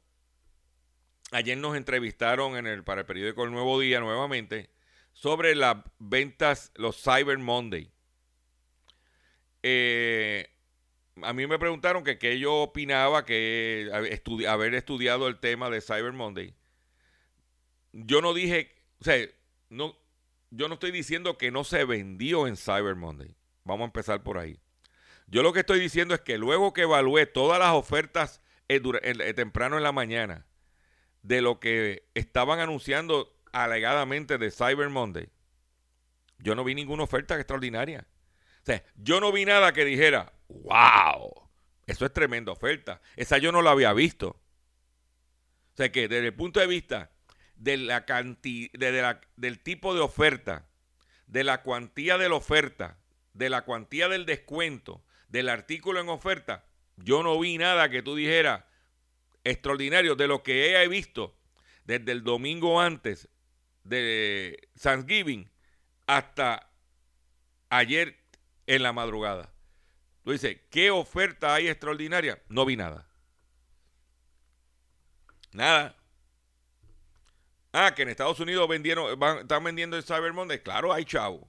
ayer 1.32 1.58
nos 1.58 1.76
entrevistaron 1.76 2.56
en 2.56 2.66
el, 2.66 2.84
para 2.84 3.02
el 3.02 3.06
periódico 3.06 3.44
El 3.44 3.52
Nuevo 3.52 3.80
Día 3.80 4.00
nuevamente 4.00 4.70
sobre 5.12 5.54
las 5.54 5.78
ventas, 5.98 6.72
los 6.76 7.02
Cyber 7.02 7.38
Monday. 7.38 7.90
Eh, 9.62 10.48
a 11.22 11.32
mí 11.32 11.46
me 11.46 11.58
preguntaron 11.58 12.04
que 12.04 12.18
qué 12.18 12.38
yo 12.38 12.54
opinaba 12.56 13.24
que 13.24 13.90
haber 14.46 14.74
estudiado 14.74 15.26
el 15.26 15.40
tema 15.40 15.70
de 15.70 15.80
Cyber 15.80 16.12
Monday. 16.12 16.54
Yo 17.92 18.20
no 18.20 18.34
dije, 18.34 18.74
o 19.00 19.04
sea, 19.04 19.26
no, 19.70 19.96
yo 20.50 20.68
no 20.68 20.74
estoy 20.74 20.90
diciendo 20.90 21.38
que 21.38 21.50
no 21.50 21.64
se 21.64 21.84
vendió 21.84 22.46
en 22.46 22.56
Cyber 22.56 22.94
Monday. 22.94 23.34
Vamos 23.66 23.82
a 23.82 23.86
empezar 23.86 24.22
por 24.22 24.38
ahí. 24.38 24.60
Yo 25.26 25.42
lo 25.42 25.52
que 25.52 25.60
estoy 25.60 25.80
diciendo 25.80 26.14
es 26.14 26.20
que 26.20 26.38
luego 26.38 26.72
que 26.72 26.82
evalué 26.82 27.26
todas 27.26 27.58
las 27.58 27.72
ofertas 27.72 28.40
eh, 28.68 28.80
eh, 29.02 29.34
temprano 29.34 29.76
en 29.76 29.82
la 29.82 29.90
mañana 29.90 30.46
de 31.22 31.42
lo 31.42 31.58
que 31.58 32.08
estaban 32.14 32.60
anunciando 32.60 33.36
alegadamente 33.52 34.38
de 34.38 34.52
Cyber 34.52 34.88
Monday, 34.88 35.28
yo 36.38 36.54
no 36.54 36.62
vi 36.62 36.76
ninguna 36.76 37.02
oferta 37.02 37.34
extraordinaria. 37.34 38.06
O 38.62 38.66
sea, 38.66 38.84
yo 38.94 39.20
no 39.20 39.32
vi 39.32 39.44
nada 39.44 39.72
que 39.72 39.84
dijera, 39.84 40.32
wow, 40.48 41.50
eso 41.86 42.06
es 42.06 42.12
tremenda 42.12 42.52
oferta. 42.52 43.00
Esa 43.16 43.38
yo 43.38 43.50
no 43.50 43.62
la 43.62 43.72
había 43.72 43.92
visto. 43.92 44.28
O 44.28 45.76
sea 45.76 45.90
que 45.90 46.06
desde 46.06 46.28
el 46.28 46.34
punto 46.34 46.60
de 46.60 46.68
vista 46.68 47.10
de 47.56 47.78
la 47.78 48.04
cantidad, 48.04 49.20
del 49.36 49.58
tipo 49.60 49.92
de 49.92 50.00
oferta, 50.00 50.68
de 51.26 51.42
la 51.42 51.62
cuantía 51.62 52.16
de 52.16 52.28
la 52.28 52.36
oferta, 52.36 52.98
de 53.36 53.50
la 53.50 53.62
cuantía 53.62 54.08
del 54.08 54.26
descuento, 54.26 55.04
del 55.28 55.48
artículo 55.48 56.00
en 56.00 56.08
oferta, 56.08 56.64
yo 56.96 57.22
no 57.22 57.38
vi 57.38 57.58
nada 57.58 57.90
que 57.90 58.02
tú 58.02 58.14
dijeras 58.14 58.64
extraordinario 59.44 60.16
de 60.16 60.26
lo 60.26 60.42
que 60.42 60.82
he 60.82 60.88
visto 60.88 61.36
desde 61.84 62.12
el 62.12 62.24
domingo 62.24 62.80
antes 62.80 63.28
de 63.84 64.68
Thanksgiving 64.80 65.50
hasta 66.06 66.70
ayer 67.68 68.18
en 68.66 68.82
la 68.82 68.92
madrugada. 68.92 69.52
Tú 70.24 70.32
dices, 70.32 70.58
¿qué 70.70 70.90
oferta 70.90 71.54
hay 71.54 71.68
extraordinaria? 71.68 72.42
No 72.48 72.64
vi 72.64 72.76
nada. 72.76 73.06
Nada. 75.52 75.94
Ah, 77.72 77.94
que 77.94 78.02
en 78.02 78.08
Estados 78.08 78.40
Unidos 78.40 78.66
vendieron, 78.68 79.22
están 79.40 79.62
vendiendo 79.62 79.96
el 79.96 80.02
Cyber 80.02 80.32
Monday. 80.32 80.60
Claro, 80.60 80.92
hay 80.92 81.04
chavo. 81.04 81.48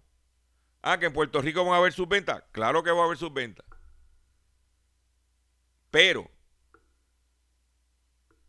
Ah, 0.82 1.00
que 1.00 1.08
en 1.08 1.14
Puerto 1.14 1.42
Rico 1.42 1.64
van 1.66 1.74
a 1.74 1.78
haber 1.78 1.94
sus 1.94 2.08
ventas. 2.08 2.44
Claro 2.52 2.84
que 2.84 2.92
va 2.92 3.02
a 3.02 3.06
haber 3.06 3.18
sus 3.18 3.34
ventas. 3.34 3.66
Pero 5.92 6.30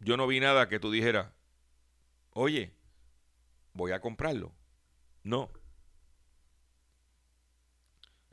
yo 0.00 0.16
no 0.16 0.26
vi 0.26 0.40
nada 0.40 0.68
que 0.68 0.78
tú 0.78 0.90
dijeras, 0.90 1.32
oye, 2.30 2.74
voy 3.72 3.92
a 3.92 4.00
comprarlo. 4.00 4.54
No. 5.22 5.50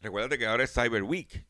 Recuérdate 0.01 0.37
que 0.37 0.45
ahora 0.45 0.63
es 0.63 0.73
Cyber 0.73 1.03
Week. 1.03 1.45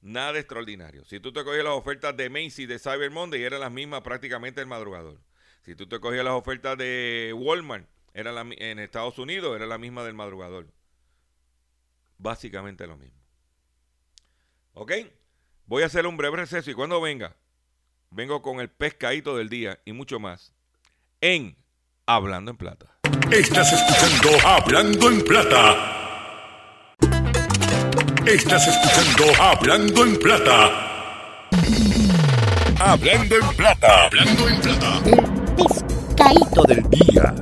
Nada 0.00 0.38
extraordinario. 0.38 1.04
Si 1.04 1.18
tú 1.18 1.32
te 1.32 1.42
cogías 1.42 1.64
las 1.64 1.74
ofertas 1.74 2.16
de 2.16 2.30
Macy 2.30 2.66
de 2.66 2.78
Cyber 2.78 3.10
Monday, 3.10 3.42
eran 3.42 3.60
las 3.60 3.72
mismas 3.72 4.02
prácticamente 4.02 4.60
el 4.60 4.68
madrugador. 4.68 5.20
Si 5.62 5.74
tú 5.74 5.88
te 5.88 5.98
cogías 5.98 6.24
las 6.24 6.34
ofertas 6.34 6.78
de 6.78 7.32
Walmart 7.36 7.88
era 8.16 8.32
la, 8.32 8.46
en 8.50 8.78
Estados 8.78 9.18
Unidos, 9.18 9.54
era 9.54 9.66
la 9.66 9.76
misma 9.76 10.02
del 10.02 10.14
madrugador. 10.14 10.66
Básicamente 12.16 12.86
lo 12.86 12.96
mismo. 12.96 13.20
¿Ok? 14.72 14.92
Voy 15.66 15.82
a 15.82 15.86
hacer 15.86 16.06
un 16.06 16.16
breve 16.16 16.38
receso 16.38 16.70
y 16.70 16.74
cuando 16.74 16.98
venga, 16.98 17.36
vengo 18.10 18.40
con 18.40 18.60
el 18.60 18.70
pescadito 18.70 19.36
del 19.36 19.50
día 19.50 19.80
y 19.84 19.92
mucho 19.92 20.18
más 20.18 20.54
en 21.20 21.56
Hablando 22.06 22.52
en 22.52 22.56
Plata. 22.56 22.98
Estás 23.30 23.70
escuchando 23.74 24.46
Hablando 24.46 25.10
en 25.10 25.22
Plata. 25.22 25.92
Estás 28.26 28.66
escuchando 28.66 29.42
Hablando 29.42 30.04
en 30.06 30.16
Plata. 30.18 31.48
Hablando 32.80 33.36
en 33.36 33.56
Plata. 33.56 34.06
Hablando 34.06 34.48
en 34.48 34.60
Plata. 34.62 35.02
Pescadito 35.56 36.62
del 36.62 36.82
día. 36.88 37.34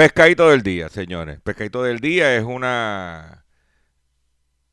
Pescadito 0.00 0.48
del 0.48 0.62
día, 0.62 0.88
señores. 0.88 1.40
Pescadito 1.42 1.82
del 1.82 1.98
día 2.00 2.34
es 2.34 2.42
una 2.42 3.44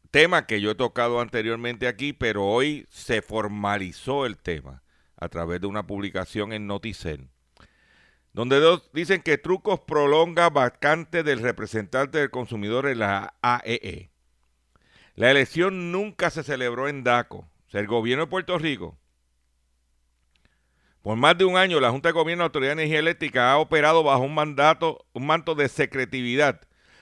tema 0.09 0.47
que 0.47 0.61
yo 0.61 0.71
he 0.71 0.75
tocado 0.75 1.19
anteriormente 1.19 1.89
aquí, 1.89 2.13
pero 2.13 2.45
hoy 2.45 2.87
se 2.89 3.21
formalizó 3.21 4.25
el 4.25 4.37
tema 4.37 4.83
a 5.17 5.27
través 5.27 5.59
de 5.59 5.67
una 5.67 5.85
publicación 5.85 6.53
en 6.53 6.65
Noticen, 6.65 7.29
donde 8.31 8.61
dos 8.61 8.89
dicen 8.93 9.21
que 9.21 9.37
Trucos 9.37 9.81
prolonga 9.81 10.49
vacante 10.49 11.23
del 11.23 11.41
representante 11.41 12.19
del 12.19 12.31
consumidor 12.31 12.87
en 12.87 12.99
la 12.99 13.33
AEE. 13.41 14.11
La 15.15 15.29
elección 15.29 15.91
nunca 15.91 16.29
se 16.29 16.43
celebró 16.43 16.87
en 16.87 17.03
DACO. 17.03 17.39
O 17.39 17.69
sea, 17.69 17.81
el 17.81 17.87
gobierno 17.87 18.27
de 18.27 18.29
Puerto 18.29 18.57
Rico 18.57 18.97
por 21.01 21.15
más 21.17 21.37
de 21.37 21.45
un 21.45 21.57
año, 21.57 21.79
la 21.79 21.91
Junta 21.91 22.09
de 22.09 22.13
Gobierno 22.13 22.41
de 22.41 22.45
la 22.45 22.47
Autoridad 22.47 22.69
de 22.75 22.81
Energía 22.81 22.99
Eléctrica 22.99 23.51
ha 23.51 23.57
operado 23.57 24.03
bajo 24.03 24.23
un 24.23 24.35
mandato, 24.35 25.05
un 25.13 25.25
manto 25.25 25.55
de 25.55 25.69
secretividad, 25.69 26.61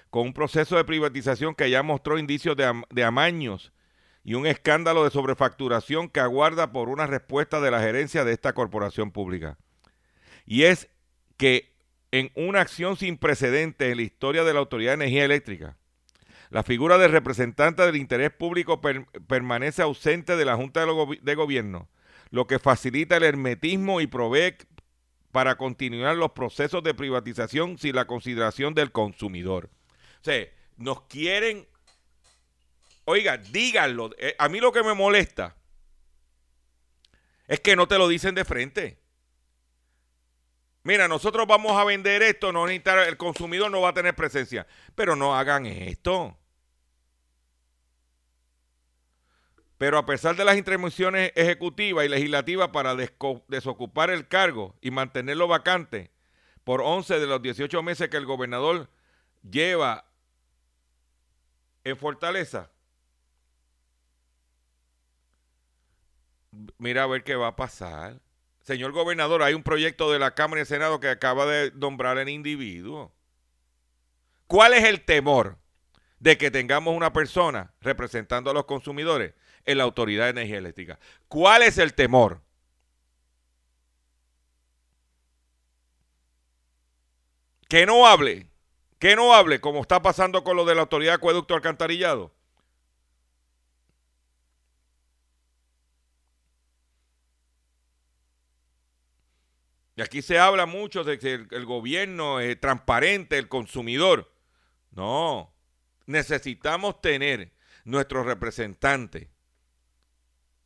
con 0.10 0.28
un 0.28 0.34
proceso 0.34 0.78
de 0.78 0.86
privatización 0.86 1.56
que 1.56 1.70
ya 1.70 1.84
mostró 1.84 2.18
indicios 2.18 2.56
de, 2.56 2.72
de 2.90 3.04
amaños 3.04 3.74
y 4.24 4.36
un 4.36 4.48
escándalo 4.48 5.04
de 5.04 5.12
sobrefacturación 5.12 6.10
que 6.10 6.20
aguarda 6.20 6.72
por 6.72 6.90
una 6.90 7.08
respuesta 7.08 7.60
de 7.62 7.72
la 7.72 7.82
gerencia 7.82 8.24
de 8.24 8.34
esta 8.34 8.54
corporación 8.54 9.12
pública. 9.12 9.58
Y 10.46 10.64
es 10.64 10.90
que 11.38 11.76
en 12.12 12.32
una 12.36 12.62
acción 12.62 12.96
sin 12.96 13.18
precedentes 13.18 13.92
en 13.92 13.98
la 13.98 14.04
historia 14.04 14.44
de 14.44 14.54
la 14.54 14.60
Autoridad 14.60 14.92
de 14.92 15.04
Energía 15.04 15.26
Eléctrica, 15.26 15.78
la 16.50 16.64
figura 16.64 16.98
del 16.98 17.12
representante 17.12 17.82
del 17.84 17.96
interés 17.98 18.32
público 18.32 18.80
per- 18.80 19.06
permanece 19.28 19.82
ausente 19.82 20.36
de 20.38 20.46
la 20.46 20.56
Junta 20.56 20.86
de, 20.86 21.20
de 21.22 21.36
Gobierno 21.36 21.90
lo 22.36 22.48
que 22.48 22.60
facilita 22.60 23.16
el 23.16 23.24
hermetismo 23.24 24.02
y 24.02 24.08
provee 24.08 24.58
para 25.32 25.56
continuar 25.56 26.18
los 26.18 26.34
procesos 26.34 26.84
de 26.84 26.94
privatización 26.94 27.78
sin 27.78 27.96
la 27.96 28.08
consideración 28.08 28.74
del 28.74 28.92
consumidor. 28.92 29.70
O 30.20 30.24
sea, 30.26 30.46
nos 30.76 31.04
quieren, 31.04 31.66
oiga, 33.06 33.38
díganlo. 33.38 34.12
Eh, 34.18 34.36
A 34.38 34.50
mí 34.50 34.60
lo 34.60 34.74
que 34.74 34.84
me 34.84 34.94
molesta 34.94 35.56
es 37.48 37.62
que 37.62 37.78
no 37.78 37.88
te 37.88 37.98
lo 37.98 38.10
dicen 38.10 38.36
de 38.36 38.44
frente. 38.44 39.00
Mira, 40.84 41.08
nosotros 41.08 41.48
vamos 41.48 41.72
a 41.78 41.86
vender 41.86 42.22
esto, 42.22 42.52
no 42.52 42.68
necesita- 42.68 43.08
el 43.08 43.16
consumidor 43.16 43.72
no 43.72 43.80
va 43.80 43.90
a 43.90 43.94
tener 43.94 44.14
presencia. 44.14 44.68
Pero 44.94 45.16
no 45.16 45.38
hagan 45.38 45.66
esto. 45.68 46.38
Pero 49.86 50.00
a 50.00 50.06
pesar 50.08 50.36
de 50.36 50.44
las 50.44 50.58
intervenciones 50.58 51.32
ejecutivas 51.36 52.04
y 52.04 52.10
legislativas 52.10 52.70
para 52.70 52.96
desocupar 52.96 54.10
el 54.10 54.28
cargo 54.28 54.76
y 54.82 54.90
mantenerlo 54.90 55.48
vacante 55.48 56.10
por 56.64 56.82
11 56.82 57.20
de 57.20 57.28
los 57.28 57.40
18 57.40 57.84
meses 57.84 58.10
que 58.10 58.18
el 58.18 58.26
gobernador 58.26 58.90
lleva 59.48 60.06
en 61.84 61.96
Fortaleza, 61.98 62.72
mira 66.80 67.04
a 67.04 67.08
ver 67.08 67.24
qué 67.24 67.36
va 67.36 67.50
a 67.50 67.56
pasar. 67.56 68.20
Señor 68.62 68.92
gobernador, 68.92 69.44
hay 69.44 69.54
un 69.54 69.62
proyecto 69.62 70.12
de 70.12 70.18
la 70.18 70.34
Cámara 70.34 70.62
y 70.62 70.64
el 70.64 70.66
Senado 70.66 71.00
que 71.00 71.10
acaba 71.10 71.46
de 71.46 71.72
nombrar 71.76 72.18
el 72.18 72.30
individuo. 72.30 73.14
¿Cuál 74.48 74.74
es 74.74 74.84
el 74.84 75.06
temor 75.06 75.60
de 76.18 76.40
que 76.40 76.50
tengamos 76.50 76.96
una 76.96 77.14
persona 77.14 77.76
representando 77.82 78.50
a 78.50 78.54
los 78.56 78.66
consumidores 78.66 79.36
en 79.66 79.78
la 79.78 79.84
Autoridad 79.84 80.26
de 80.26 80.30
Energía 80.32 80.58
Eléctrica? 80.58 81.00
¿Cuál 81.28 81.64
es 81.64 81.78
el 81.78 81.94
temor? 81.94 82.42
Que 87.68 87.86
no 87.86 88.08
hable, 88.08 88.48
que 89.00 89.16
no 89.16 89.34
hable 89.34 89.60
como 89.60 89.82
está 89.82 90.02
pasando 90.02 90.44
con 90.44 90.56
lo 90.56 90.66
de 90.66 90.76
la 90.76 90.82
Autoridad 90.82 91.12
de 91.12 91.16
Acueducto 91.16 91.56
Alcantarillado. 91.56 92.34
Y 99.98 100.02
aquí 100.02 100.22
se 100.22 100.38
habla 100.38 100.66
mucho 100.66 101.04
de 101.04 101.18
que 101.18 101.34
el, 101.34 101.48
el 101.52 101.66
gobierno 101.66 102.40
es 102.40 102.60
transparente, 102.60 103.38
el 103.38 103.48
consumidor. 103.48 104.32
No, 104.92 105.54
necesitamos 106.06 107.02
tener 107.02 107.54
nuestro 107.86 108.24
representante. 108.24 109.35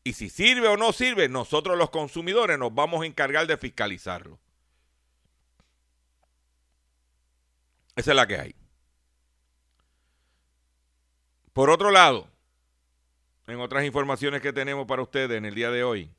Y 0.04 0.14
si 0.14 0.30
sirve 0.30 0.68
o 0.68 0.78
no 0.78 0.94
sirve, 0.94 1.28
nosotros 1.30 1.78
los 1.78 1.90
consumidores 1.90 2.58
nos 2.58 2.74
vamos 2.74 3.04
a 3.04 3.06
encargar 3.06 3.48
de 3.48 3.58
fiscalizarlo. 3.58 4.40
Esa 7.96 8.12
es 8.12 8.16
la 8.16 8.28
que 8.28 8.38
hay. 8.38 8.56
Por 11.52 11.70
otro 11.70 11.92
lado, 11.92 12.30
en 13.46 13.60
otras 13.60 13.84
informaciones 13.84 14.42
que 14.42 14.54
tenemos 14.54 14.88
para 14.88 15.02
ustedes 15.02 15.38
en 15.38 15.46
el 15.46 15.54
día 15.54 15.72
de 15.72 15.84
hoy, 15.84 16.10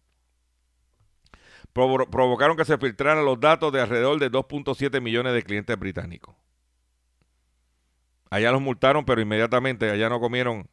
provo- 1.72 2.08
provocaron 2.10 2.56
que 2.56 2.64
se 2.64 2.78
filtraran 2.78 3.24
los 3.24 3.38
datos 3.38 3.72
de 3.72 3.80
alrededor 3.80 4.18
de 4.18 4.30
2.7 4.30 5.00
millones 5.00 5.32
de 5.34 5.42
clientes 5.42 5.78
británicos. 5.78 6.34
Allá 8.30 8.50
los 8.50 8.60
multaron, 8.60 9.04
pero 9.04 9.20
inmediatamente 9.20 9.90
allá 9.90 10.08
no 10.08 10.18
comieron. 10.18 10.68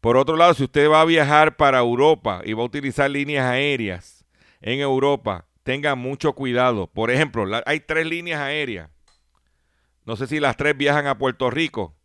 Por 0.00 0.16
otro 0.16 0.36
lado, 0.36 0.54
si 0.54 0.64
usted 0.64 0.90
va 0.90 1.00
a 1.02 1.06
viajar 1.06 1.56
para 1.56 1.78
Europa 1.78 2.40
y 2.44 2.52
va 2.54 2.62
a 2.62 2.66
utilizar 2.66 3.10
líneas 3.10 3.44
aéreas 3.46 4.24
en 4.60 4.80
Europa, 4.80 5.46
tenga 5.64 5.96
mucho 5.96 6.34
cuidado. 6.34 6.86
Por 6.86 7.10
ejemplo, 7.10 7.44
hay 7.66 7.80
tres 7.80 8.06
líneas 8.06 8.40
aéreas. 8.40 8.90
No 10.06 10.14
sé 10.16 10.26
si 10.28 10.38
las 10.38 10.56
tres 10.56 10.76
viajan 10.76 11.06
a 11.06 11.18
Puerto 11.18 11.50
Rico, 11.50 11.96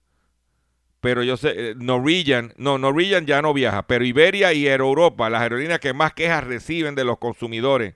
pero 1.01 1.21
yo 1.23 1.37
sé, 1.37 1.53
eh, 1.55 1.75
Norwegian, 1.77 2.53
no, 2.57 2.77
Norwegian 2.77 3.25
ya 3.25 3.41
no 3.41 3.53
viaja, 3.53 3.85
pero 3.87 4.05
Iberia 4.05 4.53
y 4.53 4.67
Aero 4.67 4.85
Europa, 4.87 5.29
las 5.29 5.41
aerolíneas 5.41 5.79
que 5.79 5.93
más 5.93 6.13
quejas 6.13 6.43
reciben 6.45 6.95
de 6.95 7.03
los 7.03 7.17
consumidores, 7.19 7.95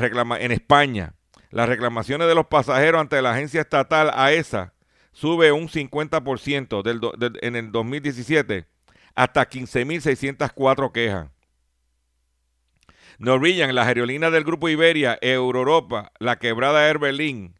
reclama 0.00 0.38
en 0.40 0.52
España, 0.52 1.14
las 1.50 1.68
reclamaciones 1.68 2.26
de 2.28 2.34
los 2.34 2.46
pasajeros 2.46 3.00
ante 3.00 3.20
la 3.22 3.32
agencia 3.32 3.60
estatal 3.60 4.10
AESA 4.14 4.74
sube 5.12 5.52
un 5.52 5.68
50% 5.68 6.82
del 6.82 7.00
do- 7.00 7.14
del- 7.16 7.38
en 7.42 7.54
el 7.54 7.70
2017 7.70 8.66
hasta 9.14 9.48
15.604 9.48 10.90
quejas. 10.92 11.28
Norwegian, 13.18 13.74
las 13.74 13.86
aerolíneas 13.86 14.32
del 14.32 14.44
grupo 14.44 14.68
Iberia, 14.68 15.18
Europa, 15.20 16.12
la 16.18 16.38
quebrada 16.38 16.88
Air 16.88 16.98
Berlin, 16.98 17.54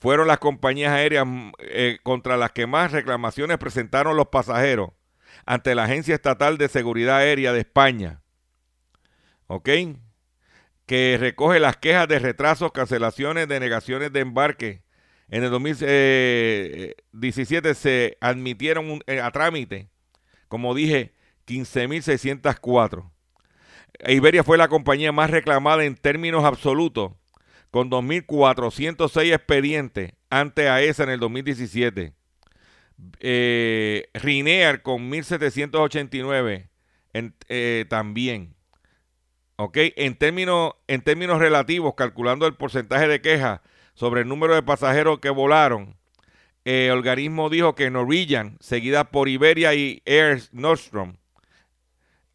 fueron 0.00 0.28
las 0.28 0.38
compañías 0.38 0.92
aéreas 0.92 1.26
mm, 1.26 1.50
eh, 1.58 1.98
contra 2.02 2.36
las 2.36 2.52
que 2.52 2.66
más 2.66 2.92
reclamaciones 2.92 3.58
presentaron 3.58 4.16
los 4.16 4.28
pasajeros, 4.28 4.90
ante 5.44 5.74
la 5.74 5.84
Agencia 5.84 6.14
Estatal 6.14 6.56
de 6.58 6.68
Seguridad 6.68 7.16
Aérea 7.18 7.52
de 7.52 7.60
España. 7.60 8.22
¿Ok? 9.46 9.68
Que 10.86 11.16
recoge 11.18 11.58
las 11.60 11.76
quejas 11.76 12.08
de 12.08 12.18
retrasos, 12.18 12.72
cancelaciones, 12.72 13.46
denegaciones 13.48 14.12
de 14.12 14.20
embarque. 14.20 14.82
En 15.28 15.44
el 15.44 15.50
2017 15.50 17.74
se 17.74 18.16
admitieron 18.20 19.00
eh, 19.06 19.20
a 19.20 19.30
trámite, 19.30 19.90
como 20.48 20.74
dije, 20.74 21.14
15.604. 21.46 23.10
Iberia 24.06 24.44
fue 24.44 24.58
la 24.58 24.68
compañía 24.68 25.12
más 25.12 25.30
reclamada 25.30 25.84
en 25.84 25.96
términos 25.96 26.44
absolutos, 26.44 27.12
con 27.70 27.90
2.406 27.90 29.34
expedientes 29.34 30.12
ante 30.30 30.68
AESA 30.68 31.04
en 31.04 31.10
el 31.10 31.20
2017. 31.20 32.12
Eh, 33.20 34.08
Rinear 34.14 34.82
con 34.82 35.10
1.789 35.10 36.68
eh, 37.48 37.84
también. 37.88 38.54
En 39.74 40.14
términos, 40.14 40.74
en 40.86 41.02
términos 41.02 41.40
relativos, 41.40 41.94
calculando 41.96 42.46
el 42.46 42.54
porcentaje 42.54 43.08
de 43.08 43.20
quejas 43.20 43.60
sobre 43.94 44.20
el 44.20 44.28
número 44.28 44.54
de 44.54 44.62
pasajeros 44.62 45.18
que 45.18 45.30
volaron, 45.30 45.96
el 46.64 46.92
organismo 46.92 47.50
dijo 47.50 47.74
que 47.74 47.90
Norwegian, 47.90 48.56
seguida 48.60 49.10
por 49.10 49.28
Iberia 49.28 49.74
y 49.74 50.02
Air 50.04 50.42
Nordstrom, 50.52 51.16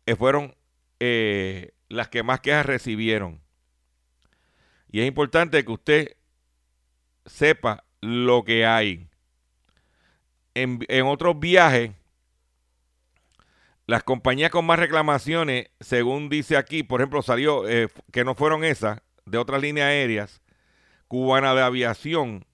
eh, 0.05 0.15
fueron 0.15 0.55
las 1.89 2.09
que 2.09 2.23
más 2.23 2.39
quejas 2.41 2.65
recibieron. 2.65 3.41
Y 4.89 5.01
es 5.01 5.07
importante 5.07 5.63
que 5.63 5.71
usted 5.71 6.17
sepa 7.25 7.83
lo 8.01 8.43
que 8.43 8.65
hay 8.65 9.09
en, 10.55 11.05
otros 11.05 11.39
viajes, 11.39 11.91
las 13.87 14.03
compañías 14.03 14.51
con 14.51 14.65
más 14.65 14.79
reclamaciones, 14.79 15.69
según 15.79 16.29
dice 16.29 16.57
aquí, 16.57 16.83
por 16.83 17.01
ejemplo, 17.01 17.21
salió 17.21 17.67
eh, 17.67 17.89
que 18.11 18.23
no 18.23 18.35
fueron 18.35 18.63
esas, 18.63 19.01
de 19.25 19.37
otras 19.37 19.61
líneas 19.61 19.87
aéreas, 19.87 20.41
Cubana 21.07 21.53
de 21.53 21.61
Aviación 21.61 22.45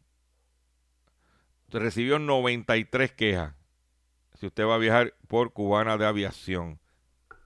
recibió 1.69 2.19
93 2.19 3.11
quejas. 3.11 3.53
Si 4.39 4.47
usted 4.47 4.65
va 4.65 4.75
a 4.75 4.79
viajar 4.79 5.13
por 5.27 5.53
Cubana 5.53 5.97
de 5.97 6.05
Aviación 6.05 6.79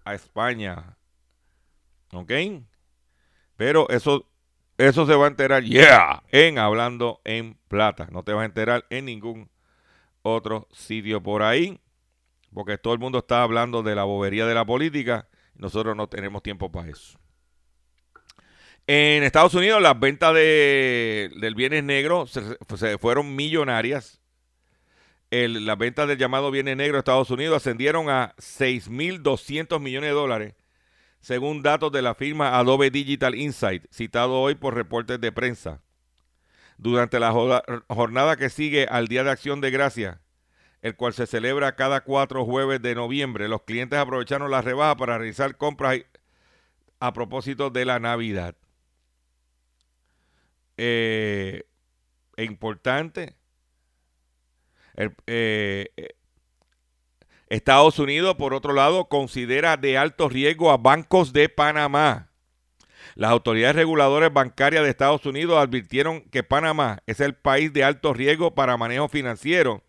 a 0.06 0.14
España, 0.14 0.98
¿ok? 2.12 2.32
Pero 3.56 3.88
eso, 3.90 4.30
eso 4.78 5.06
se 5.06 5.16
va 5.16 5.26
a 5.26 5.30
enterar, 5.30 5.64
yeah, 5.64 6.24
en 6.32 6.58
Hablando 6.58 7.22
en 7.24 7.58
Plata. 7.68 8.08
No 8.12 8.24
te 8.24 8.34
vas 8.34 8.44
a 8.44 8.46
enterar 8.46 8.86
en 8.90 9.06
ningún 9.06 9.50
otro 10.22 10.68
sitio 10.72 11.22
por 11.22 11.44
ahí, 11.44 11.80
porque 12.54 12.78
todo 12.78 12.94
el 12.94 13.00
mundo 13.00 13.20
está 13.20 13.44
hablando 13.44 13.84
de 13.84 13.96
la 13.96 14.04
bobería 14.04 14.46
de 14.46 14.56
la 14.56 14.66
política. 14.66 15.28
Nosotros 15.56 15.96
no 15.96 16.08
tenemos 16.08 16.42
tiempo 16.42 16.72
para 16.72 16.90
eso. 16.90 17.20
En 18.86 19.24
Estados 19.24 19.54
Unidos 19.54 19.82
las 19.82 19.98
ventas 19.98 20.34
de, 20.34 21.32
del 21.40 21.56
bienes 21.56 21.84
negro 21.84 22.28
se, 22.28 22.98
fueron 22.98 23.36
millonarias. 23.36 24.22
Las 25.34 25.78
ventas 25.78 26.08
del 26.08 26.20
llamado 26.20 26.52
bienes 26.52 26.78
negro 26.78 26.94
de 26.94 27.00
Estados 27.00 27.32
Unidos 27.32 27.58
ascendieron 27.58 28.10
a 28.10 28.36
6.200 28.38 29.80
millones 29.80 30.12
de 30.12 30.16
dólares, 30.16 30.54
según 31.22 31.64
datos 31.64 31.92
de 31.92 32.04
la 32.04 32.14
firma 32.14 32.60
Adobe 32.60 32.92
Digital 32.92 33.34
Insight, 33.34 33.86
citado 33.92 34.40
hoy 34.40 34.54
por 34.56 34.76
reportes 34.76 35.20
de 35.20 35.32
prensa 35.32 35.82
durante 36.78 37.20
la 37.20 37.32
jornada 37.88 38.36
que 38.36 38.50
sigue 38.50 38.86
al 38.90 39.08
Día 39.08 39.24
de 39.24 39.32
Acción 39.32 39.60
de 39.60 39.72
Gracia, 39.72 40.22
el 40.82 40.96
cual 40.96 41.14
se 41.14 41.26
celebra 41.26 41.76
cada 41.76 42.02
cuatro 42.02 42.46
jueves 42.46 42.82
de 42.82 42.94
noviembre. 42.94 43.48
Los 43.48 43.64
clientes 43.64 43.98
aprovecharon 43.98 44.52
la 44.52 44.62
rebaja 44.62 44.98
para 44.98 45.18
realizar 45.18 45.58
compras 45.58 46.02
a 47.00 47.14
propósito 47.14 47.70
de 47.72 47.86
la 47.86 48.00
Navidad. 48.00 48.56
Eh, 50.78 51.64
importante. 52.38 53.36
Eh, 54.96 55.88
Estados 57.50 58.00
Unidos, 58.00 58.36
por 58.36 58.54
otro 58.54 58.74
lado, 58.74 59.10
considera 59.10 59.78
de 59.78 59.98
alto 59.98 60.28
riesgo 60.28 60.72
a 60.72 60.78
bancos 60.78 61.34
de 61.34 61.50
Panamá. 61.50 62.32
Las 63.16 63.32
autoridades 63.32 63.76
reguladoras 63.76 64.34
bancarias 64.34 64.84
de 64.84 64.90
Estados 64.90 65.26
Unidos 65.26 65.58
advirtieron 65.60 66.22
que 66.22 66.42
Panamá 66.42 67.04
es 67.06 67.20
el 67.20 67.36
país 67.36 67.72
de 67.72 67.84
alto 67.84 68.14
riesgo 68.14 68.56
para 68.56 68.78
manejo 68.78 69.08
financiero, 69.08 69.84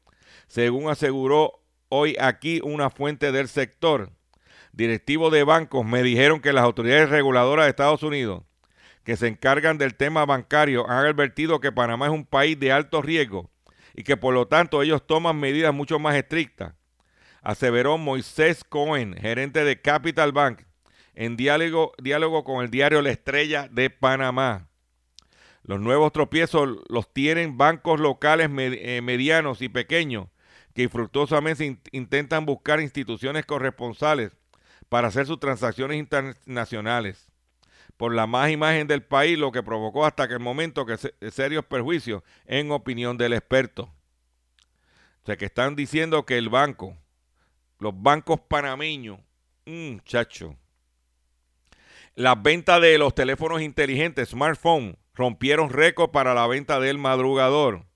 según 0.46 0.90
aseguró 0.90 1.62
hoy 1.88 2.16
aquí 2.20 2.60
una 2.62 2.90
fuente 2.90 3.32
del 3.32 3.48
sector. 3.48 4.10
Directivos 4.72 5.32
de 5.32 5.44
bancos 5.44 5.86
me 5.86 6.02
dijeron 6.02 6.40
que 6.40 6.52
las 6.52 6.64
autoridades 6.64 7.08
reguladoras 7.08 7.64
de 7.64 7.70
Estados 7.70 8.02
Unidos 8.02 8.42
que 9.04 9.16
se 9.16 9.28
encargan 9.28 9.78
del 9.78 9.94
tema 9.94 10.24
bancario 10.24 10.88
han 10.88 11.06
advertido 11.06 11.60
que 11.60 11.72
Panamá 11.72 12.06
es 12.06 12.12
un 12.12 12.24
país 12.24 12.58
de 12.58 12.72
alto 12.72 13.00
riesgo 13.00 13.50
y 13.94 14.02
que 14.02 14.16
por 14.16 14.34
lo 14.34 14.48
tanto 14.48 14.82
ellos 14.82 15.06
toman 15.06 15.38
medidas 15.38 15.72
mucho 15.72 15.98
más 15.98 16.16
estrictas, 16.16 16.74
aseveró 17.42 17.96
Moisés 17.98 18.64
Cohen, 18.64 19.14
gerente 19.14 19.64
de 19.64 19.80
Capital 19.80 20.32
Bank, 20.32 20.62
en 21.14 21.36
diálogo, 21.36 21.92
diálogo 22.02 22.42
con 22.42 22.64
el 22.64 22.70
diario 22.70 23.02
La 23.02 23.10
Estrella 23.10 23.68
de 23.70 23.90
Panamá. 23.90 24.68
Los 25.62 25.80
nuevos 25.80 26.12
tropiezos 26.12 26.78
los 26.88 27.12
tienen 27.12 27.56
bancos 27.56 28.00
locales 28.00 28.50
eh, 28.52 29.00
medianos 29.02 29.62
y 29.62 29.68
pequeños 29.68 30.26
que 30.74 30.82
infructuosamente 30.82 31.78
intentan 31.92 32.44
buscar 32.44 32.80
instituciones 32.80 33.46
corresponsales 33.46 34.32
para 34.88 35.08
hacer 35.08 35.26
sus 35.26 35.38
transacciones 35.38 35.98
internacionales. 35.98 37.28
Por 37.96 38.14
la 38.14 38.26
más 38.26 38.50
imagen 38.50 38.86
del 38.86 39.02
país, 39.02 39.38
lo 39.38 39.52
que 39.52 39.62
provocó 39.62 40.04
hasta 40.04 40.26
que 40.26 40.34
el 40.34 40.40
momento 40.40 40.84
que 40.84 40.96
serios 41.30 41.64
perjuicios, 41.64 42.22
en 42.46 42.70
opinión 42.70 43.16
del 43.16 43.32
experto. 43.32 43.84
O 45.22 45.26
sea, 45.26 45.36
que 45.36 45.46
están 45.46 45.76
diciendo 45.76 46.26
que 46.26 46.36
el 46.36 46.48
banco, 46.48 46.96
los 47.78 47.94
bancos 47.96 48.40
panameños, 48.40 49.20
mmm, 49.64 49.98
chacho, 50.04 50.56
las 52.14 52.40
ventas 52.42 52.80
de 52.80 52.98
los 52.98 53.14
teléfonos 53.14 53.62
inteligentes, 53.62 54.30
smartphone, 54.30 54.98
rompieron 55.14 55.70
récord 55.70 56.10
para 56.10 56.34
la 56.34 56.46
venta 56.46 56.78
del 56.80 56.98
madrugador. 56.98 57.86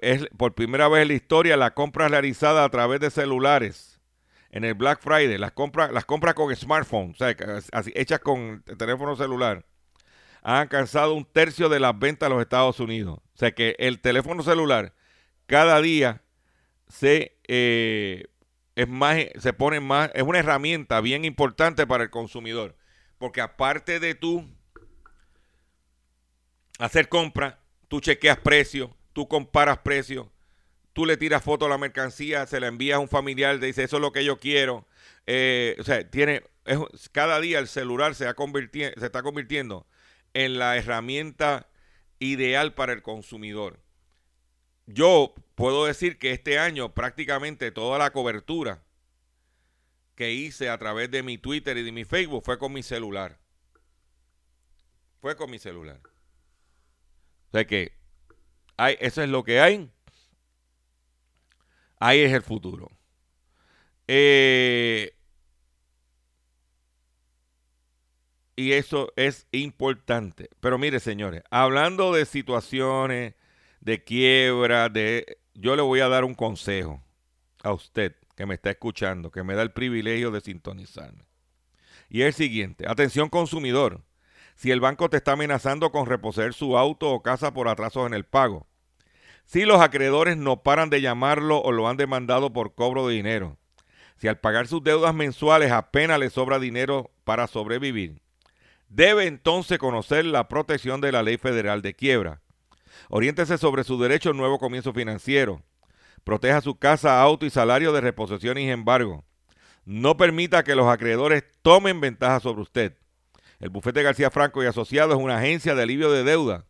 es 0.00 0.26
por 0.36 0.54
primera 0.54 0.88
vez 0.88 1.02
en 1.02 1.08
la 1.08 1.14
historia 1.14 1.56
la 1.56 1.74
compra 1.74 2.08
realizada 2.08 2.64
a 2.64 2.68
través 2.68 3.00
de 3.00 3.10
celulares 3.10 3.99
en 4.50 4.64
el 4.64 4.74
Black 4.74 5.00
Friday, 5.00 5.38
las 5.38 5.52
compras, 5.52 5.92
las 5.92 6.04
compras 6.04 6.34
con 6.34 6.54
smartphone, 6.54 7.12
o 7.12 7.14
sea, 7.14 7.34
hechas 7.94 8.20
con 8.20 8.62
teléfono 8.78 9.16
celular, 9.16 9.64
han 10.42 10.56
alcanzado 10.56 11.14
un 11.14 11.24
tercio 11.24 11.68
de 11.68 11.80
las 11.80 11.98
ventas 11.98 12.28
de 12.28 12.34
los 12.34 12.42
Estados 12.42 12.80
Unidos. 12.80 13.18
O 13.18 13.38
sea 13.38 13.52
que 13.52 13.76
el 13.78 14.00
teléfono 14.00 14.42
celular 14.42 14.94
cada 15.46 15.80
día 15.80 16.22
se 16.88 17.38
eh, 17.46 18.24
es 18.74 18.88
más, 18.88 19.18
se 19.38 19.52
pone 19.52 19.80
más, 19.80 20.10
es 20.14 20.22
una 20.22 20.38
herramienta 20.38 21.00
bien 21.00 21.24
importante 21.24 21.86
para 21.86 22.04
el 22.04 22.10
consumidor. 22.10 22.76
Porque 23.18 23.40
aparte 23.40 24.00
de 24.00 24.14
tú 24.14 24.48
hacer 26.78 27.08
compra, 27.08 27.60
tú 27.88 28.00
chequeas 28.00 28.38
precios, 28.38 28.90
tú 29.12 29.28
comparas 29.28 29.78
precios, 29.78 30.28
tú 30.92 31.06
le 31.06 31.16
tiras 31.16 31.42
foto 31.42 31.66
a 31.66 31.68
la 31.68 31.78
mercancía, 31.78 32.46
se 32.46 32.60
la 32.60 32.66
envías 32.66 32.96
a 32.96 33.00
un 33.00 33.08
familiar, 33.08 33.58
te 33.60 33.66
dice, 33.66 33.84
eso 33.84 33.96
es 33.96 34.02
lo 34.02 34.12
que 34.12 34.24
yo 34.24 34.38
quiero. 34.38 34.86
Eh, 35.26 35.76
o 35.78 35.82
sea, 35.84 36.08
tiene, 36.08 36.42
cada 37.12 37.40
día 37.40 37.58
el 37.58 37.68
celular 37.68 38.14
se, 38.14 38.24
está 38.24 39.22
convirtiendo 39.22 39.86
en 40.34 40.58
la 40.58 40.76
herramienta 40.76 41.68
ideal 42.18 42.74
para 42.74 42.92
el 42.92 43.02
consumidor. 43.02 43.80
Yo 44.86 45.34
puedo 45.54 45.86
decir 45.86 46.18
que 46.18 46.32
este 46.32 46.58
año 46.58 46.94
prácticamente 46.94 47.70
toda 47.70 47.98
la 47.98 48.10
cobertura 48.10 48.82
que 50.16 50.32
hice 50.32 50.68
a 50.68 50.78
través 50.78 51.10
de 51.10 51.22
mi 51.22 51.38
Twitter 51.38 51.76
y 51.78 51.82
de 51.82 51.92
mi 51.92 52.04
Facebook 52.04 52.44
fue 52.44 52.58
con 52.58 52.72
mi 52.72 52.82
celular. 52.82 53.38
Fue 55.20 55.36
con 55.36 55.50
mi 55.50 55.58
celular. 55.58 56.00
O 57.48 57.52
sea 57.52 57.66
que 57.66 57.92
eso 59.00 59.22
es 59.22 59.28
lo 59.28 59.44
que 59.44 59.60
hay. 59.60 59.90
Ahí 62.00 62.20
es 62.20 62.32
el 62.32 62.42
futuro. 62.42 62.90
Eh, 64.08 65.12
y 68.56 68.72
eso 68.72 69.12
es 69.16 69.46
importante. 69.52 70.48
Pero 70.60 70.78
mire, 70.78 70.98
señores, 70.98 71.42
hablando 71.50 72.12
de 72.12 72.24
situaciones 72.26 73.34
de 73.80 74.02
quiebra, 74.02 74.88
de 74.88 75.38
yo 75.54 75.76
le 75.76 75.82
voy 75.82 76.00
a 76.00 76.08
dar 76.08 76.24
un 76.24 76.34
consejo 76.34 77.02
a 77.62 77.72
usted 77.72 78.16
que 78.34 78.46
me 78.46 78.54
está 78.54 78.70
escuchando, 78.70 79.30
que 79.30 79.42
me 79.42 79.54
da 79.54 79.62
el 79.62 79.72
privilegio 79.72 80.30
de 80.30 80.40
sintonizarme. 80.40 81.24
Y 82.08 82.22
es 82.22 82.28
el 82.28 82.34
siguiente, 82.34 82.86
atención 82.88 83.28
consumidor, 83.28 84.02
si 84.56 84.70
el 84.70 84.80
banco 84.80 85.08
te 85.10 85.18
está 85.18 85.32
amenazando 85.32 85.92
con 85.92 86.06
reposer 86.06 86.54
su 86.54 86.76
auto 86.76 87.10
o 87.10 87.22
casa 87.22 87.52
por 87.52 87.68
atrasos 87.68 88.06
en 88.06 88.14
el 88.14 88.24
pago, 88.24 88.66
si 89.50 89.64
los 89.64 89.80
acreedores 89.80 90.36
no 90.36 90.62
paran 90.62 90.90
de 90.90 91.00
llamarlo 91.00 91.60
o 91.60 91.72
lo 91.72 91.88
han 91.88 91.96
demandado 91.96 92.52
por 92.52 92.76
cobro 92.76 93.08
de 93.08 93.16
dinero, 93.16 93.58
si 94.16 94.28
al 94.28 94.38
pagar 94.38 94.68
sus 94.68 94.84
deudas 94.84 95.12
mensuales 95.12 95.72
apenas 95.72 96.20
le 96.20 96.30
sobra 96.30 96.60
dinero 96.60 97.10
para 97.24 97.48
sobrevivir, 97.48 98.22
debe 98.88 99.26
entonces 99.26 99.80
conocer 99.80 100.24
la 100.24 100.46
protección 100.46 101.00
de 101.00 101.10
la 101.10 101.24
ley 101.24 101.36
federal 101.36 101.82
de 101.82 101.94
quiebra. 101.94 102.42
Oriéntese 103.08 103.58
sobre 103.58 103.82
su 103.82 104.00
derecho 104.00 104.28
a 104.28 104.32
un 104.32 104.38
nuevo 104.38 104.60
comienzo 104.60 104.92
financiero. 104.92 105.64
Proteja 106.22 106.60
su 106.60 106.78
casa, 106.78 107.20
auto 107.20 107.44
y 107.44 107.50
salario 107.50 107.92
de 107.92 108.02
reposición 108.02 108.56
y 108.56 108.70
embargo. 108.70 109.24
No 109.84 110.16
permita 110.16 110.62
que 110.62 110.76
los 110.76 110.86
acreedores 110.86 111.42
tomen 111.62 112.00
ventaja 112.00 112.38
sobre 112.38 112.62
usted. 112.62 112.98
El 113.58 113.70
bufete 113.70 114.04
García 114.04 114.30
Franco 114.30 114.62
y 114.62 114.66
Asociados 114.66 115.18
es 115.18 115.24
una 115.24 115.38
agencia 115.38 115.74
de 115.74 115.82
alivio 115.82 116.12
de 116.12 116.22
deuda 116.22 116.66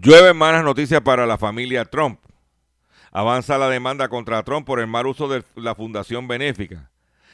Llueve 0.00 0.32
malas 0.32 0.64
noticias 0.64 1.02
para 1.02 1.26
la 1.26 1.36
familia 1.36 1.84
Trump. 1.84 2.18
Avanza 3.10 3.58
la 3.58 3.68
demanda 3.68 4.08
contra 4.08 4.42
Trump 4.42 4.66
por 4.66 4.80
el 4.80 4.86
mal 4.86 5.06
uso 5.06 5.28
de 5.28 5.44
la 5.54 5.74
fundación 5.74 6.26
benéfica. 6.26 6.90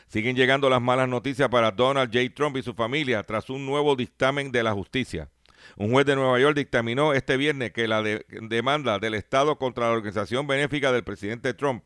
Siguen 0.08 0.34
llegando 0.34 0.68
las 0.68 0.82
malas 0.82 1.08
noticias 1.08 1.48
para 1.50 1.70
Donald 1.70 2.12
J. 2.12 2.34
Trump 2.34 2.56
y 2.56 2.62
su 2.62 2.74
familia 2.74 3.22
tras 3.22 3.48
un 3.48 3.64
nuevo 3.64 3.94
dictamen 3.94 4.50
de 4.50 4.64
la 4.64 4.72
justicia. 4.72 5.28
Un 5.76 5.92
juez 5.92 6.04
de 6.04 6.16
Nueva 6.16 6.40
York 6.40 6.56
dictaminó 6.56 7.12
este 7.12 7.36
viernes 7.36 7.70
que 7.70 7.86
la 7.86 8.02
demanda 8.02 8.98
del 8.98 9.14
Estado 9.14 9.56
contra 9.56 9.86
la 9.86 9.92
organización 9.92 10.48
benéfica 10.48 10.90
del 10.90 11.04
presidente 11.04 11.54
Trump 11.54 11.84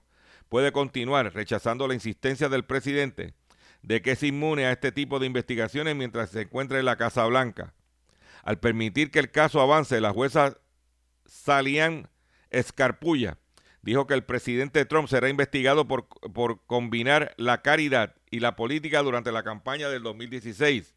puede 0.48 0.72
continuar, 0.72 1.34
rechazando 1.34 1.86
la 1.86 1.92
insistencia 1.92 2.48
del 2.48 2.64
presidente 2.64 3.34
de 3.82 4.00
que 4.00 4.12
es 4.12 4.22
inmune 4.22 4.64
a 4.64 4.72
este 4.72 4.90
tipo 4.90 5.18
de 5.18 5.26
investigaciones 5.26 5.94
mientras 5.96 6.30
se 6.30 6.42
encuentra 6.42 6.78
en 6.78 6.86
la 6.86 6.96
Casa 6.96 7.26
Blanca. 7.26 7.74
Al 8.42 8.58
permitir 8.58 9.10
que 9.10 9.20
el 9.20 9.30
caso 9.30 9.60
avance, 9.60 10.00
la 10.00 10.12
jueza 10.12 10.56
Salian 11.42 12.08
Escarpulla 12.50 13.36
dijo 13.82 14.06
que 14.06 14.14
el 14.14 14.22
presidente 14.22 14.84
Trump 14.84 15.08
será 15.08 15.28
investigado 15.28 15.88
por, 15.88 16.06
por 16.32 16.64
combinar 16.66 17.34
la 17.36 17.62
caridad 17.62 18.14
y 18.30 18.38
la 18.38 18.54
política 18.54 19.02
durante 19.02 19.32
la 19.32 19.42
campaña 19.42 19.88
del 19.88 20.04
2016. 20.04 20.94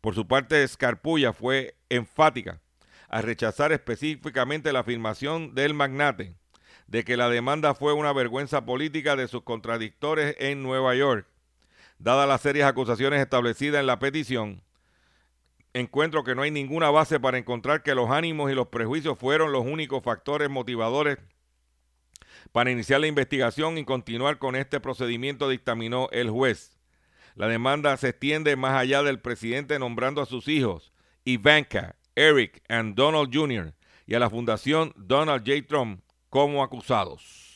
Por 0.00 0.14
su 0.14 0.28
parte, 0.28 0.66
Scarpulla 0.68 1.32
fue 1.32 1.74
enfática 1.88 2.60
a 3.08 3.20
rechazar 3.20 3.72
específicamente 3.72 4.72
la 4.72 4.80
afirmación 4.80 5.56
del 5.56 5.74
magnate 5.74 6.36
de 6.86 7.04
que 7.04 7.16
la 7.16 7.28
demanda 7.28 7.74
fue 7.74 7.92
una 7.92 8.12
vergüenza 8.12 8.64
política 8.64 9.16
de 9.16 9.26
sus 9.26 9.42
contradictores 9.42 10.36
en 10.38 10.62
Nueva 10.62 10.94
York. 10.94 11.26
Dadas 11.98 12.28
las 12.28 12.42
serias 12.42 12.68
acusaciones 12.68 13.20
establecidas 13.20 13.80
en 13.80 13.86
la 13.86 13.98
petición, 13.98 14.62
encuentro 15.74 16.24
que 16.24 16.34
no 16.34 16.42
hay 16.42 16.50
ninguna 16.50 16.90
base 16.90 17.20
para 17.20 17.38
encontrar 17.38 17.82
que 17.82 17.94
los 17.94 18.10
ánimos 18.10 18.50
y 18.50 18.54
los 18.54 18.68
prejuicios 18.68 19.18
fueron 19.18 19.52
los 19.52 19.64
únicos 19.64 20.02
factores 20.02 20.50
motivadores 20.50 21.18
para 22.52 22.70
iniciar 22.70 23.00
la 23.00 23.06
investigación 23.06 23.78
y 23.78 23.84
continuar 23.84 24.38
con 24.38 24.56
este 24.56 24.80
procedimiento, 24.80 25.48
dictaminó 25.48 26.08
el 26.10 26.30
juez. 26.30 26.78
La 27.34 27.46
demanda 27.46 27.96
se 27.96 28.08
extiende 28.08 28.56
más 28.56 28.74
allá 28.74 29.02
del 29.02 29.20
presidente 29.20 29.78
nombrando 29.78 30.20
a 30.20 30.26
sus 30.26 30.48
hijos, 30.48 30.92
Ivanka, 31.24 31.96
Eric 32.14 32.62
y 32.68 32.92
Donald 32.92 33.30
Jr., 33.32 33.74
y 34.06 34.14
a 34.14 34.18
la 34.18 34.28
fundación 34.28 34.92
Donald 34.96 35.46
J. 35.46 35.66
Trump 35.68 36.02
como 36.28 36.64
acusados. 36.64 37.50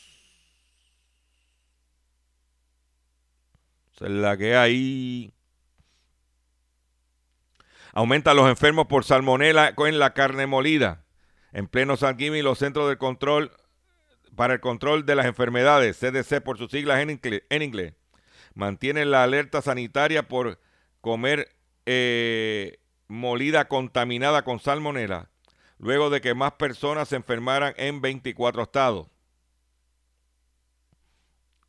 Esa 3.92 4.06
es 4.06 4.12
la 4.12 4.36
que 4.36 4.54
hay. 4.54 5.32
Aumenta 7.94 8.34
los 8.34 8.48
enfermos 8.48 8.86
por 8.86 9.04
salmonela 9.04 9.72
en 9.76 9.98
la 9.98 10.14
carne 10.14 10.46
molida. 10.46 11.04
En 11.52 11.68
pleno 11.68 11.96
San 11.96 12.16
los 12.18 12.58
centros 12.58 12.88
de 12.88 12.98
control 12.98 13.52
para 14.34 14.54
el 14.54 14.60
control 14.60 15.06
de 15.06 15.14
las 15.14 15.26
enfermedades, 15.26 15.98
CDC 15.98 16.42
por 16.42 16.58
sus 16.58 16.70
siglas 16.70 16.98
en 16.98 17.10
inglés, 17.10 17.42
en 17.48 17.62
inglés 17.62 17.94
mantienen 18.54 19.10
la 19.10 19.22
alerta 19.22 19.60
sanitaria 19.62 20.28
por 20.28 20.60
comer 21.00 21.48
eh, 21.86 22.78
molida 23.08 23.68
contaminada 23.68 24.42
con 24.42 24.60
salmonela, 24.60 25.30
luego 25.78 26.08
de 26.10 26.20
que 26.20 26.34
más 26.34 26.52
personas 26.52 27.08
se 27.08 27.16
enfermaran 27.16 27.74
en 27.76 28.00
24 28.00 28.62
estados. 28.62 29.08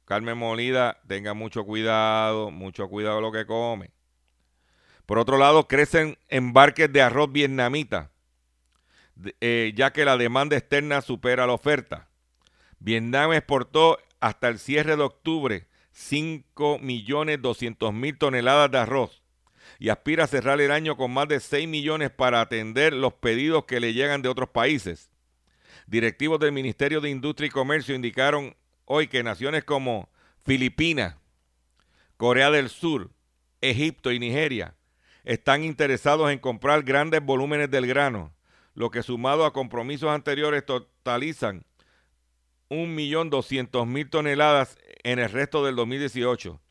Carmen 0.05 0.37
Molida, 0.37 1.01
tenga 1.07 1.33
mucho 1.33 1.65
cuidado, 1.65 2.51
mucho 2.51 2.87
cuidado 2.87 3.21
lo 3.21 3.31
que 3.31 3.47
come. 3.47 3.94
Por 5.05 5.19
otro 5.19 5.37
lado, 5.37 5.67
crecen 5.67 6.17
embarques 6.29 6.91
de 6.91 7.01
arroz 7.01 7.31
vietnamita, 7.31 8.11
eh, 9.39 9.71
ya 9.75 9.93
que 9.93 10.05
la 10.05 10.17
demanda 10.17 10.57
externa 10.57 11.01
supera 11.01 11.45
la 11.45 11.53
oferta. 11.53 12.09
Vietnam 12.79 13.33
exportó 13.33 13.99
hasta 14.19 14.47
el 14.47 14.57
cierre 14.59 14.97
de 14.97 15.03
octubre 15.03 15.67
5.200.000 15.95 18.17
toneladas 18.17 18.71
de 18.71 18.79
arroz 18.79 19.21
y 19.79 19.89
aspira 19.89 20.25
a 20.25 20.27
cerrar 20.27 20.59
el 20.59 20.71
año 20.71 20.97
con 20.97 21.11
más 21.11 21.27
de 21.27 21.39
6 21.39 21.67
millones 21.67 22.09
para 22.09 22.41
atender 22.41 22.93
los 22.93 23.13
pedidos 23.13 23.65
que 23.65 23.79
le 23.79 23.93
llegan 23.93 24.21
de 24.21 24.29
otros 24.29 24.49
países. 24.49 25.11
Directivos 25.87 26.39
del 26.39 26.51
Ministerio 26.51 26.99
de 26.99 27.11
Industria 27.11 27.47
y 27.47 27.51
Comercio 27.51 27.95
indicaron 27.95 28.55
hoy 28.85 29.07
que 29.07 29.21
naciones 29.23 29.63
como 29.63 30.09
Filipinas, 30.43 31.15
Corea 32.17 32.49
del 32.49 32.69
Sur, 32.69 33.11
Egipto 33.61 34.11
y 34.11 34.19
Nigeria 34.19 34.74
están 35.25 35.63
interesados 35.63 36.31
en 36.31 36.39
comprar 36.39 36.83
grandes 36.83 37.23
volúmenes 37.23 37.71
del 37.71 37.87
grano, 37.87 38.33
lo 38.75 38.91
que 38.91 39.03
sumado 39.03 39.45
a 39.45 39.53
compromisos 39.53 40.09
anteriores 40.09 40.65
totalizan 40.65 41.65
1.200.000 42.69 44.09
toneladas 44.09 44.77
en 45.03 45.19
el 45.19 45.29
resto 45.29 45.65
del 45.65 45.75
2018. 45.75 46.61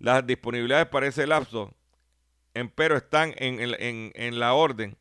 Las 0.00 0.26
disponibilidades 0.26 0.88
para 0.88 1.06
ese 1.06 1.28
lapso, 1.28 1.72
empero, 2.54 2.96
están 2.96 3.34
en, 3.36 4.38
la 4.38 4.54
orden 4.54 4.96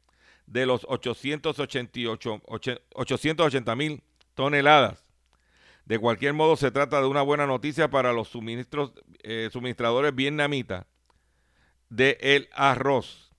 de 0.45 0.65
los 0.67 0.85
880 0.87 3.75
mil 3.75 4.03
toneladas. 4.35 5.03
De 5.85 5.97
cualquier 5.97 6.33
modo, 6.33 6.55
se 6.55 6.69
trata 6.69 7.01
de 7.01 7.07
una 7.07 7.23
buena 7.23 7.47
noticia 7.47 7.89
para 7.89 8.13
los 8.13 8.27
suministros, 8.27 8.93
eh, 9.23 9.49
suministradores 9.51 10.13
vietnamitas 10.13 10.85
de 11.91 12.17
el 12.21 12.49
arroz. 12.53 13.31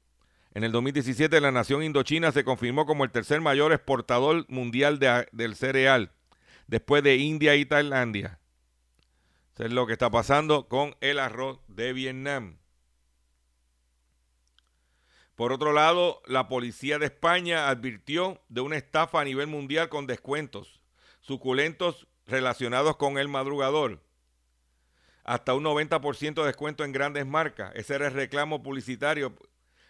En 0.55 0.63
el 0.63 0.71
2017, 0.71 1.41
la 1.41 1.51
nación 1.51 1.83
indochina 1.83 2.31
se 2.31 2.45
confirmó 2.45 2.85
como 2.87 3.05
el 3.05 3.11
tercer 3.11 3.41
mayor 3.41 3.73
exportador 3.73 4.45
mundial 4.49 4.99
del 4.99 5.57
cereal 5.57 6.13
después 6.67 7.03
de 7.03 7.17
India 7.17 7.57
y 7.57 7.65
Tailandia. 7.65 8.39
Eso 9.55 9.65
es 9.65 9.73
lo 9.73 9.87
que 9.87 9.95
está 9.95 10.11
pasando 10.11 10.69
con 10.69 10.95
el 11.01 11.19
arroz 11.19 11.61
de 11.69 11.93
Vietnam. 11.95 12.59
Por 15.35 15.53
otro 15.53 15.73
lado, 15.73 16.23
la 16.27 16.47
policía 16.49 16.99
de 16.99 17.07
España 17.07 17.71
advirtió 17.71 18.43
de 18.49 18.61
una 18.61 18.77
estafa 18.77 19.23
a 19.23 19.25
nivel 19.25 19.47
mundial 19.47 19.89
con 19.89 20.07
descuentos, 20.07 20.83
suculentos 21.21 22.07
relacionados 22.27 22.97
con 22.97 23.19
el 23.19 23.29
madrugador. 23.29 24.03
Hasta 25.25 25.55
un 25.55 25.65
90% 25.65 26.35
de 26.35 26.47
descuento 26.47 26.85
en 26.85 26.93
grandes 26.93 27.27
marcas. 27.27 27.73
Ese 27.75 27.95
era 27.95 28.09
el 28.09 28.15
reclamo 28.15 28.63
publicitario 28.63 29.35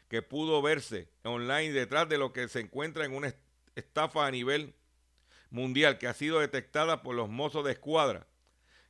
que 0.08 0.22
pudo 0.22 0.60
verse 0.60 1.08
online 1.24 1.72
detrás 1.72 2.08
de 2.08 2.18
lo 2.18 2.32
que 2.32 2.48
se 2.48 2.60
encuentra 2.60 3.04
en 3.04 3.14
una 3.14 3.34
estafa 3.74 4.26
a 4.26 4.30
nivel 4.30 4.74
mundial 5.50 5.98
que 5.98 6.06
ha 6.06 6.14
sido 6.14 6.40
detectada 6.40 7.02
por 7.02 7.14
los 7.14 7.28
mozos 7.28 7.64
de 7.64 7.72
escuadra 7.72 8.26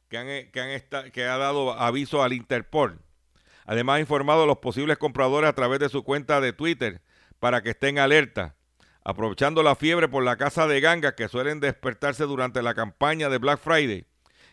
que, 0.09 0.19
han, 0.19 0.27
que, 0.27 1.11
que 1.13 1.25
ha 1.25 1.39
dado 1.39 1.73
aviso 1.73 2.23
al 2.23 2.33
Interpol. 2.33 3.01
Además 3.65 3.97
ha 3.97 4.01
informado 4.01 4.43
a 4.43 4.47
los 4.47 4.59
posibles 4.59 4.99
compradores 4.99 5.49
a 5.49 5.55
través 5.55 5.79
de 5.79 5.89
su 5.89 6.03
cuenta 6.03 6.41
de 6.41 6.53
Twitter 6.53 7.03
para 7.39 7.63
que 7.63 7.71
estén 7.71 7.99
alerta 7.99 8.57
aprovechando 9.05 9.63
la 9.63 9.75
fiebre 9.75 10.09
por 10.09 10.23
la 10.23 10.37
casa 10.37 10.67
de 10.67 10.81
gangas 10.81 11.15
que 11.15 11.29
suelen 11.29 11.61
despertarse 11.61 12.25
durante 12.25 12.63
la 12.63 12.75
campaña 12.75 13.29
de 13.29 13.39
Black 13.39 13.61
Friday 13.61 14.07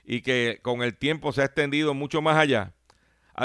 y 0.10 0.22
que 0.22 0.60
con 0.63 0.82
el 0.82 0.98
tiempo 0.98 1.32
se 1.32 1.41
ha 1.41 1.45
extendido 1.45 1.93
mucho 1.93 2.22
más 2.22 2.36
allá 2.36 2.74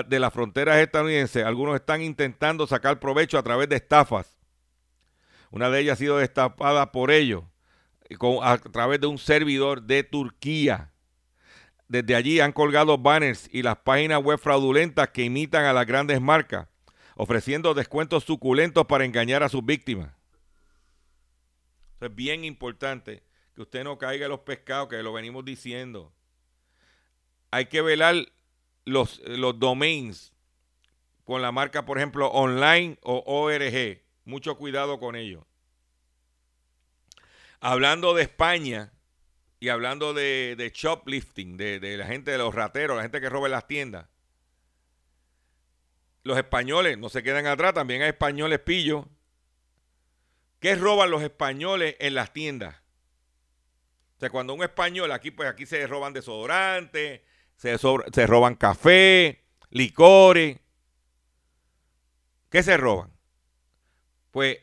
de 0.09 0.19
las 0.19 0.33
fronteras 0.33 0.79
estadounidenses, 0.79 1.45
algunos 1.45 1.77
están 1.77 2.01
intentando 2.01 2.67
sacar 2.67 2.99
provecho 2.99 3.39
a 3.39 3.43
través 3.43 3.69
de 3.69 3.77
estafas. 3.77 4.39
Una 5.51 5.69
de 5.69 5.81
ellas 5.81 5.93
ha 5.93 5.97
sido 5.97 6.17
destapada 6.17 6.91
por 6.91 7.11
ellos 7.11 7.45
a 8.43 8.59
través 8.59 9.01
de 9.01 9.07
un 9.07 9.19
servidor 9.19 9.83
de 9.83 10.05
Turquía. 10.05 10.91
Desde 11.87 12.17
allí 12.17 12.41
han 12.41 12.53
colgado 12.53 12.97
banners 12.97 13.49
y 13.53 13.63
las 13.63 13.77
páginas 13.77 14.23
web 14.23 14.39
fraudulentas 14.39 15.11
que 15.11 15.23
imitan 15.23 15.67
a 15.67 15.75
las 15.75 15.87
grandes 15.87 16.21
marcas, 16.21 16.67
ofreciendo 17.15 17.75
descuentos 17.75 18.25
suculentos 18.25 18.87
para 18.87 19.05
engañar 19.05 19.43
a 19.43 19.51
sus 19.51 19.65
víctimas 19.65 20.11
es 22.01 22.15
bien 22.15 22.45
importante 22.45 23.23
que 23.55 23.63
usted 23.63 23.85
no 23.85 23.99
caiga 23.99 24.27
en 24.27 24.31
los 24.31 24.41
pescados, 24.41 24.89
que 24.89 25.03
lo 25.03 25.13
venimos 25.13 25.45
diciendo. 25.45 26.13
Hay 27.55 27.67
que 27.67 27.83
velar 27.83 28.17
los, 28.85 29.21
los 29.21 29.61
domains 29.61 30.33
con 31.23 31.41
la 31.41 31.53
marca, 31.53 31.85
por 31.85 31.99
ejemplo, 31.99 32.27
online 32.27 32.99
o 33.03 33.23
ORG. 33.25 34.03
Mucho 34.25 34.59
cuidado 34.59 34.99
con 34.99 35.15
ello. 35.15 35.47
Hablando 37.61 38.13
de 38.13 38.23
España 38.23 38.93
y 39.61 39.69
hablando 39.69 40.15
de, 40.15 40.57
de 40.59 40.73
shoplifting, 40.75 41.57
de, 41.57 41.79
de, 41.79 41.97
la 41.97 42.09
gente 42.09 42.33
de 42.33 42.39
los 42.39 42.53
rateros, 42.53 42.97
la 42.97 43.05
gente 43.05 43.21
que 43.21 43.29
roba 43.29 43.47
en 43.47 43.53
las 43.53 43.69
tiendas. 43.69 44.09
Los 46.25 46.37
españoles 46.37 46.99
no 46.99 47.09
se 47.09 47.23
quedan 47.23 47.47
atrás, 47.47 47.73
también 47.73 48.03
hay 48.03 48.09
españoles 48.09 48.59
pillos 48.59 49.07
¿Qué 50.59 50.75
roban 50.75 51.13
los 51.13 51.23
españoles 51.23 51.95
en 52.01 52.17
las 52.17 52.33
tiendas? 52.33 52.75
O 54.17 54.19
sea, 54.19 54.31
cuando 54.31 54.55
un 54.55 54.65
español, 54.65 55.13
aquí 55.13 55.31
pues 55.31 55.49
aquí 55.49 55.67
se 55.67 55.87
roban 55.87 56.13
desodorantes, 56.13 57.21
se, 57.57 57.77
se 57.79 58.27
roban 58.27 58.55
café, 58.55 59.45
licores. 59.71 60.59
¿Qué 62.51 62.63
se 62.63 62.77
roban? 62.77 63.13
Pues 64.31 64.59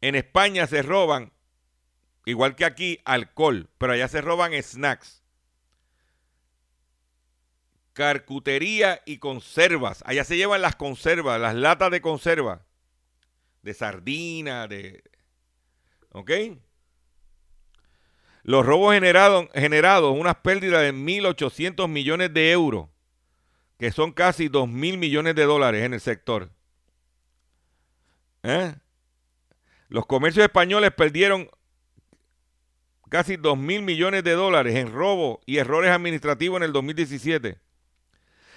en 0.00 0.14
España 0.14 0.66
se 0.66 0.82
roban, 0.82 1.32
igual 2.26 2.56
que 2.56 2.64
aquí, 2.64 3.00
alcohol, 3.04 3.70
pero 3.78 3.92
allá 3.92 4.08
se 4.08 4.20
roban 4.20 4.52
snacks. 4.62 5.22
Carcutería 7.92 9.00
y 9.06 9.18
conservas. 9.18 10.02
Allá 10.04 10.24
se 10.24 10.36
llevan 10.36 10.62
las 10.62 10.74
conservas, 10.74 11.40
las 11.40 11.54
latas 11.54 11.90
de 11.90 12.00
conserva. 12.00 12.66
De 13.62 13.72
sardina, 13.72 14.66
de 14.66 15.04
¿Ok? 16.14 16.30
Los 18.44 18.64
robos 18.66 18.92
generados, 18.92 19.48
generados 19.54 20.14
unas 20.16 20.36
pérdidas 20.36 20.82
de 20.82 20.92
1.800 20.92 21.88
millones 21.88 22.32
de 22.34 22.52
euros, 22.52 22.90
que 23.78 23.90
son 23.90 24.12
casi 24.12 24.50
2.000 24.50 24.98
millones 24.98 25.34
de 25.34 25.44
dólares 25.44 25.82
en 25.82 25.94
el 25.94 26.00
sector. 26.00 26.50
¿Eh? 28.42 28.74
Los 29.88 30.04
comercios 30.04 30.44
españoles 30.44 30.90
perdieron 30.92 31.48
casi 33.08 33.38
2.000 33.38 33.80
millones 33.80 34.22
de 34.24 34.32
dólares 34.32 34.74
en 34.74 34.92
robo 34.92 35.40
y 35.46 35.56
errores 35.56 35.90
administrativos 35.90 36.58
en 36.58 36.64
el 36.64 36.72
2017, 36.74 37.58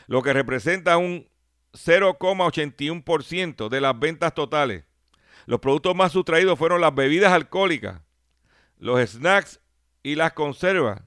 lo 0.07 0.21
que 0.21 0.33
representa 0.33 0.97
un 0.97 1.29
0,81% 1.71 3.69
de 3.69 3.79
las 3.79 3.97
ventas 3.97 4.33
totales. 4.33 4.83
Los 5.45 5.61
productos 5.61 5.95
más 5.95 6.11
sustraídos 6.11 6.59
fueron 6.59 6.81
las 6.81 6.93
bebidas 6.93 7.31
alcohólicas, 7.31 8.01
los 8.79 8.99
snacks 9.09 9.61
y 10.07 10.15
las 10.15 10.31
conservas, 10.31 11.01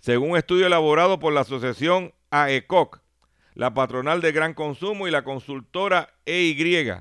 según 0.00 0.32
un 0.32 0.36
estudio 0.36 0.66
elaborado 0.66 1.18
por 1.18 1.32
la 1.32 1.40
asociación 1.40 2.12
AECOC, 2.28 3.00
la 3.54 3.72
patronal 3.72 4.20
de 4.20 4.32
gran 4.32 4.52
consumo 4.52 5.08
y 5.08 5.10
la 5.10 5.24
consultora 5.24 6.12
EY. 6.26 6.92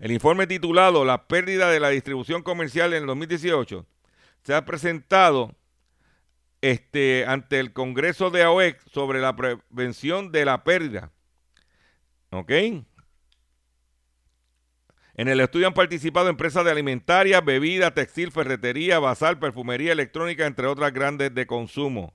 El 0.00 0.10
informe 0.10 0.48
titulado 0.48 1.04
La 1.04 1.28
pérdida 1.28 1.70
de 1.70 1.78
la 1.78 1.90
distribución 1.90 2.42
comercial 2.42 2.94
en 2.94 3.02
el 3.02 3.06
2018 3.06 3.86
se 4.42 4.54
ha 4.54 4.64
presentado 4.64 5.54
este, 6.62 7.26
ante 7.28 7.60
el 7.60 7.72
Congreso 7.72 8.32
de 8.32 8.42
AOEC 8.42 8.82
sobre 8.90 9.20
la 9.20 9.36
prevención 9.36 10.32
de 10.32 10.46
la 10.46 10.64
pérdida. 10.64 11.12
¿Ok? 12.30 12.50
En 15.16 15.28
el 15.28 15.40
estudio 15.40 15.66
han 15.66 15.72
participado 15.72 16.28
empresas 16.28 16.62
de 16.62 16.70
alimentaria, 16.70 17.40
bebida, 17.40 17.94
textil, 17.94 18.30
ferretería, 18.30 18.98
basal, 18.98 19.38
perfumería, 19.38 19.92
electrónica, 19.92 20.44
entre 20.46 20.66
otras 20.66 20.92
grandes 20.92 21.34
de 21.34 21.46
consumo. 21.46 22.14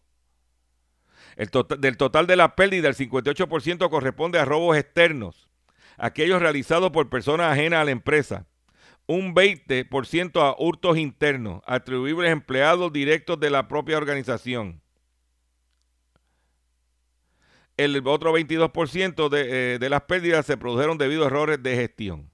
El 1.35 1.49
tota-, 1.49 1.77
del 1.77 1.97
total 1.97 2.27
de 2.27 2.35
la 2.35 2.55
pérdida, 2.55 2.87
el 2.87 2.95
58% 2.95 3.89
corresponde 3.89 4.37
a 4.37 4.45
robos 4.45 4.77
externos, 4.77 5.49
aquellos 5.97 6.39
realizados 6.39 6.91
por 6.91 7.09
personas 7.09 7.51
ajenas 7.51 7.81
a 7.81 7.85
la 7.85 7.91
empresa. 7.91 8.45
Un 9.07 9.33
20% 9.33 10.39
a 10.39 10.55
hurtos 10.59 10.95
internos, 10.99 11.63
atribuibles 11.65 12.29
a 12.29 12.33
empleados 12.33 12.93
directos 12.93 13.39
de 13.39 13.49
la 13.49 13.67
propia 13.67 13.97
organización. 13.97 14.83
El 17.77 17.99
otro 18.05 18.31
22% 18.31 19.27
de, 19.29 19.73
eh, 19.73 19.79
de 19.79 19.89
las 19.89 20.01
pérdidas 20.01 20.45
se 20.45 20.55
produjeron 20.55 20.99
debido 20.99 21.23
a 21.23 21.27
errores 21.27 21.63
de 21.63 21.75
gestión. 21.75 22.30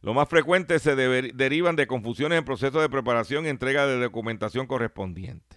Lo 0.00 0.14
más 0.14 0.28
frecuente 0.28 0.78
se 0.78 0.94
derivan 0.94 1.76
de 1.76 1.86
confusiones 1.86 2.38
en 2.38 2.44
proceso 2.44 2.80
de 2.80 2.88
preparación 2.88 3.46
y 3.46 3.48
entrega 3.48 3.86
de 3.86 3.98
documentación 3.98 4.66
correspondiente. 4.66 5.56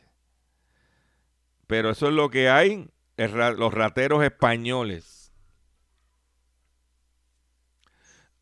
Pero 1.67 1.91
eso 1.91 2.07
es 2.07 2.13
lo 2.13 2.29
que 2.29 2.49
hay, 2.49 2.89
los 3.17 3.73
rateros 3.73 4.23
españoles. 4.23 5.31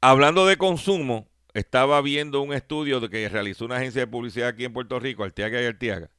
Hablando 0.02 0.46
de 0.46 0.58
consumo, 0.58 1.28
estaba 1.54 2.02
viendo 2.02 2.42
un 2.42 2.54
estudio 2.54 3.08
que 3.10 3.28
realizó 3.28 3.66
una 3.66 3.76
agencia 3.76 4.02
de 4.02 4.08
publicidad 4.08 4.48
aquí 4.48 4.64
en 4.64 4.74
Puerto 4.74 5.00
Rico, 5.00 5.24
Arteaga 5.24 5.62
y 5.62 5.66
Arteaga, 5.66 6.10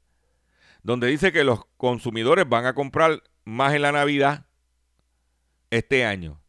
donde 0.83 1.07
dice 1.07 1.33
que 1.33 1.45
los 1.45 1.65
consumidores 1.79 2.47
van 2.47 2.67
a 2.67 2.75
comprar 2.75 3.23
más 3.45 3.75
en 3.75 3.83
la 3.83 3.93
Navidad 3.93 4.47
este 5.71 6.05
año. 6.05 6.43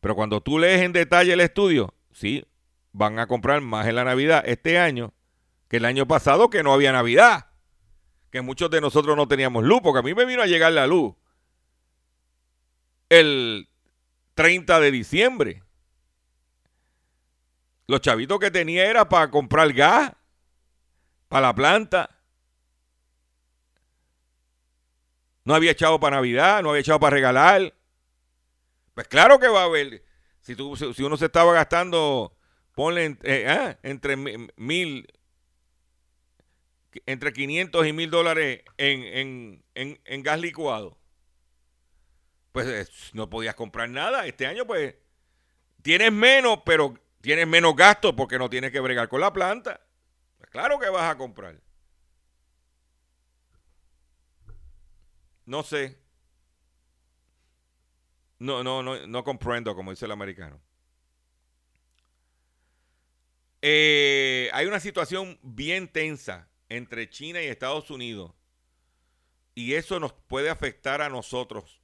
Pero 0.00 0.14
cuando 0.14 0.40
tú 0.40 0.58
lees 0.58 0.80
en 0.80 0.92
detalle 0.92 1.34
el 1.34 1.40
estudio, 1.40 1.94
sí, 2.12 2.46
van 2.98 3.20
a 3.20 3.28
comprar 3.28 3.60
más 3.60 3.86
en 3.86 3.94
la 3.94 4.02
Navidad 4.04 4.42
este 4.44 4.78
año 4.78 5.14
que 5.68 5.76
el 5.76 5.84
año 5.84 6.06
pasado 6.08 6.50
que 6.50 6.64
no 6.64 6.72
había 6.72 6.90
Navidad. 6.90 7.46
Que 8.32 8.42
muchos 8.42 8.70
de 8.70 8.80
nosotros 8.80 9.16
no 9.16 9.28
teníamos 9.28 9.64
luz, 9.64 9.80
porque 9.82 10.00
a 10.00 10.02
mí 10.02 10.14
me 10.14 10.26
vino 10.26 10.42
a 10.42 10.46
llegar 10.46 10.72
la 10.72 10.86
luz 10.86 11.14
el 13.08 13.68
30 14.34 14.80
de 14.80 14.90
diciembre. 14.90 15.62
Los 17.86 18.00
chavitos 18.00 18.38
que 18.38 18.50
tenía 18.50 18.84
era 18.90 19.08
para 19.08 19.30
comprar 19.30 19.72
gas, 19.72 20.12
para 21.28 21.46
la 21.46 21.54
planta. 21.54 22.10
No 25.44 25.54
había 25.54 25.70
echado 25.70 25.98
para 26.00 26.16
Navidad, 26.16 26.62
no 26.62 26.70
había 26.70 26.80
echado 26.80 27.00
para 27.00 27.14
regalar. 27.14 27.72
Pues 28.92 29.06
claro 29.08 29.38
que 29.38 29.48
va 29.48 29.62
a 29.62 29.66
haber. 29.66 30.04
Si, 30.40 30.54
tú, 30.54 30.76
si 30.76 31.02
uno 31.02 31.16
se 31.16 31.26
estaba 31.26 31.54
gastando 31.54 32.37
ponle 32.78 33.18
eh, 33.24 33.44
ah, 33.48 33.76
entre 33.82 34.16
mil, 34.16 35.12
entre 37.06 37.32
500 37.32 37.86
y 37.88 37.92
mil 37.92 38.08
dólares 38.08 38.62
en, 38.76 39.64
en, 39.74 40.22
gas 40.22 40.38
licuado. 40.38 40.96
Pues 42.52 42.88
no 43.14 43.28
podías 43.28 43.56
comprar 43.56 43.90
nada. 43.90 44.26
Este 44.26 44.46
año, 44.46 44.64
pues, 44.64 44.94
tienes 45.82 46.12
menos, 46.12 46.60
pero 46.64 46.94
tienes 47.20 47.48
menos 47.48 47.74
gasto 47.74 48.14
porque 48.14 48.38
no 48.38 48.48
tienes 48.48 48.70
que 48.70 48.78
bregar 48.78 49.08
con 49.08 49.22
la 49.22 49.32
planta. 49.32 49.80
Pues 50.36 50.48
claro 50.48 50.78
que 50.78 50.88
vas 50.88 51.10
a 51.10 51.18
comprar. 51.18 51.60
No 55.46 55.64
sé. 55.64 55.98
No, 58.38 58.62
no, 58.62 58.84
no, 58.84 59.04
no 59.04 59.24
comprendo, 59.24 59.74
como 59.74 59.90
dice 59.90 60.04
el 60.04 60.12
americano. 60.12 60.60
Eh, 63.62 64.50
hay 64.52 64.66
una 64.66 64.80
situación 64.80 65.38
bien 65.42 65.88
tensa 65.88 66.48
entre 66.68 67.10
China 67.10 67.42
y 67.42 67.46
Estados 67.46 67.90
Unidos 67.90 68.32
Y 69.54 69.74
eso 69.74 69.98
nos 69.98 70.12
puede 70.12 70.50
afectar 70.50 71.02
a 71.02 71.08
nosotros. 71.08 71.80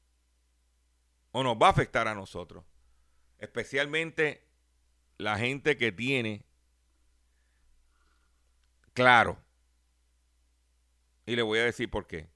O 1.33 1.43
nos 1.43 1.57
va 1.57 1.69
a 1.69 1.71
afectar 1.71 2.07
a 2.07 2.15
nosotros. 2.15 2.65
Especialmente 3.39 4.47
la 5.19 5.37
gente 5.39 5.77
que 5.77 5.91
tiene 5.91 6.45
claro. 8.93 9.43
Y 11.27 11.35
le 11.35 11.43
voy 11.43 11.59
a 11.59 11.65
decir 11.65 11.91
por 11.91 12.07
qué. 12.07 12.29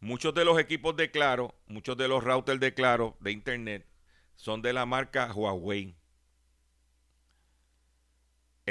Muchos 0.00 0.34
de 0.34 0.44
los 0.44 0.58
equipos 0.58 0.96
de 0.96 1.10
Claro, 1.10 1.54
muchos 1.66 1.96
de 1.96 2.08
los 2.08 2.24
routers 2.24 2.58
de 2.58 2.74
Claro 2.74 3.16
de 3.20 3.32
Internet 3.32 3.86
son 4.34 4.62
de 4.62 4.72
la 4.72 4.86
marca 4.86 5.32
Huawei. 5.32 5.96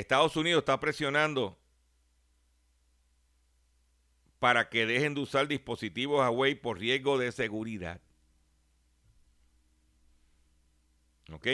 Estados 0.02 0.36
Unidos 0.36 0.62
está 0.62 0.80
presionando 0.80 1.58
para 4.40 4.68
que 4.70 4.88
dejen 4.88 5.14
de 5.14 5.22
usar 5.22 5.48
dispositivos 5.48 6.20
Huawei 6.20 6.56
por 6.56 6.80
riesgo 6.80 7.20
de 7.20 7.32
seguridad. 7.32 8.02
¿Ok? 11.32 11.48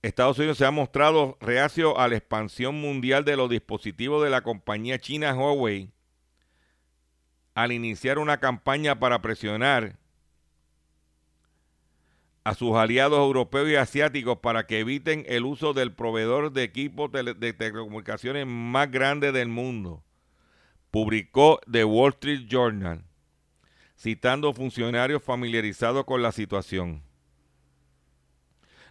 Estados 0.00 0.38
Unidos 0.38 0.56
se 0.56 0.64
ha 0.64 0.70
mostrado 0.70 1.36
reacio 1.40 1.98
a 1.98 2.08
la 2.08 2.16
expansión 2.16 2.80
mundial 2.80 3.24
de 3.24 3.36
los 3.36 3.50
dispositivos 3.50 4.24
de 4.24 4.30
la 4.30 4.42
compañía 4.42 4.98
china 4.98 5.34
Huawei 5.34 5.92
al 7.54 7.72
iniciar 7.72 8.18
una 8.18 8.38
campaña 8.40 8.98
para 8.98 9.20
presionar 9.20 9.98
a 12.46 12.54
sus 12.54 12.76
aliados 12.76 13.18
europeos 13.18 13.68
y 13.68 13.74
asiáticos 13.74 14.38
para 14.38 14.68
que 14.68 14.78
eviten 14.78 15.24
el 15.26 15.44
uso 15.44 15.72
del 15.72 15.92
proveedor 15.92 16.52
de 16.52 16.62
equipos 16.62 17.10
de 17.10 17.52
telecomunicaciones 17.52 18.46
más 18.46 18.88
grande 18.88 19.32
del 19.32 19.48
mundo, 19.48 20.04
publicó 20.92 21.58
The 21.68 21.82
Wall 21.82 22.10
Street 22.10 22.46
Journal, 22.46 23.02
citando 23.98 24.52
funcionarios 24.52 25.24
familiarizados 25.24 26.04
con 26.04 26.22
la 26.22 26.30
situación. 26.30 27.02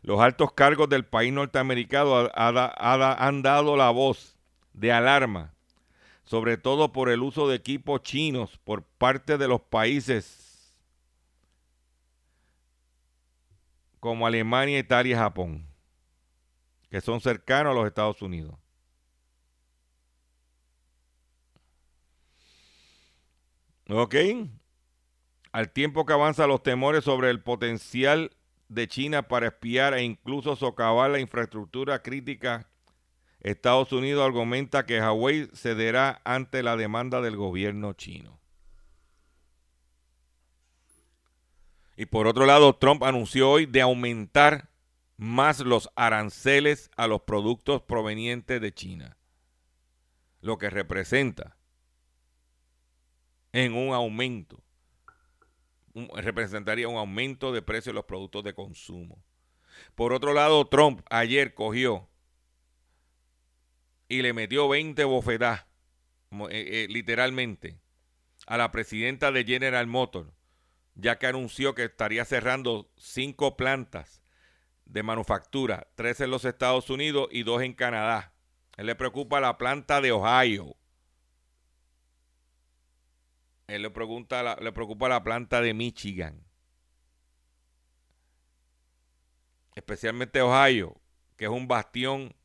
Los 0.02 0.20
altos 0.20 0.52
cargos 0.52 0.90
del 0.90 1.06
país 1.06 1.32
norteamericano 1.32 2.30
han 2.36 3.42
dado 3.42 3.78
la 3.78 3.90
voz 3.90 4.36
de 4.74 4.92
alarma, 4.92 5.54
sobre 6.26 6.58
todo 6.58 6.92
por 6.92 7.08
el 7.08 7.22
uso 7.22 7.48
de 7.48 7.56
equipos 7.56 8.02
chinos 8.02 8.60
por 8.66 8.84
parte 8.84 9.38
de 9.38 9.48
los 9.48 9.62
países 9.62 10.45
como 14.06 14.28
Alemania, 14.28 14.78
Italia 14.78 15.16
y 15.16 15.18
Japón, 15.18 15.68
que 16.92 17.02
son 17.02 17.20
cercanos 17.22 17.72
a 17.72 17.74
los 17.74 17.88
Estados 17.88 18.22
Unidos. 18.22 18.54
¿Ok? 23.90 24.14
Al 25.52 25.72
tiempo 25.72 26.06
que 26.06 26.14
avanzan 26.14 26.50
los 26.50 26.62
temores 26.62 27.04
sobre 27.04 27.32
el 27.32 27.42
potencial 27.42 28.30
de 28.70 28.88
China 28.88 29.28
para 29.28 29.48
espiar 29.48 29.96
e 29.96 30.04
incluso 30.04 30.56
socavar 30.56 31.10
la 31.10 31.20
infraestructura 31.20 32.04
crítica, 32.04 32.70
Estados 33.40 33.92
Unidos 33.92 34.24
argumenta 34.24 34.86
que 34.86 35.02
Huawei 35.02 35.50
cederá 35.56 36.22
ante 36.26 36.62
la 36.62 36.78
demanda 36.78 37.22
del 37.22 37.38
gobierno 37.38 37.94
chino. 37.94 38.40
Y 41.96 42.06
por 42.08 42.28
otro 42.28 42.46
lado, 42.46 42.76
Trump 42.76 43.04
anunció 43.04 43.50
hoy 43.50 43.66
de 43.66 43.82
aumentar 43.82 44.70
más 45.18 45.60
los 45.62 45.90
aranceles 45.96 46.92
a 46.98 47.08
los 47.08 47.22
productos 47.22 47.82
provenientes 47.82 48.60
de 48.60 48.74
China, 48.74 49.18
lo 50.42 50.58
que 50.58 50.70
representa 50.70 51.58
en 53.54 53.74
un 53.74 53.94
aumento 53.94 54.66
representaría 56.16 56.88
un 56.88 56.98
aumento 56.98 57.54
de 57.54 57.62
precios 57.62 57.94
de 57.94 57.94
los 57.94 58.06
productos 58.06 58.44
de 58.44 58.54
consumo. 58.54 59.24
Por 59.96 60.14
otro 60.14 60.34
lado, 60.34 60.68
Trump 60.68 61.02
ayer 61.10 61.54
cogió 61.54 62.10
y 64.08 64.22
le 64.22 64.34
metió 64.34 64.68
20 64.68 65.04
bofetadas, 65.06 65.66
eh, 66.32 66.48
eh, 66.52 66.88
literalmente, 66.90 67.80
a 68.46 68.58
la 68.58 68.72
presidenta 68.72 69.32
de 69.32 69.46
General 69.46 69.88
Motors, 69.88 70.30
ya 70.96 71.18
que 71.18 71.28
anunció 71.28 71.76
que 71.76 71.86
estaría 71.86 72.26
cerrando 72.26 72.90
cinco 72.98 73.56
plantas 73.56 74.24
de 74.86 75.04
manufactura, 75.04 75.88
tres 75.96 76.20
en 76.22 76.32
los 76.32 76.46
Estados 76.46 76.90
Unidos 76.90 77.28
y 77.32 77.44
dos 77.44 77.62
en 77.62 77.74
Canadá. 77.74 78.34
Él 78.78 78.88
le 78.88 78.96
preocupa 78.96 79.40
la 79.40 79.58
planta 79.58 80.02
de 80.02 80.12
Ohio 80.12 80.76
él 83.68 83.82
le, 83.82 83.90
pregunta, 83.90 84.56
le 84.62 84.72
preocupa 84.72 85.10
la 85.10 85.24
planta 85.24 85.62
de 85.62 85.74
Michigan. 85.74 86.44
Especialmente 89.74 90.42
Ohio, 90.42 91.02
que 91.36 91.46
es 91.46 91.52
un 91.52 91.68
bastión 91.68 92.36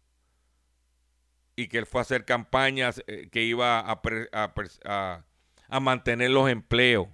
y 1.56 1.68
que 1.68 1.78
él 1.78 1.86
fue 1.86 2.00
a 2.00 2.02
hacer 2.02 2.24
campañas 2.24 3.02
eh, 3.06 3.28
que 3.30 3.42
iba 3.42 3.80
a, 3.80 4.00
a, 4.32 5.24
a, 5.68 5.80
mantener 5.80 6.30
los 6.30 6.48
empleos 6.48 7.08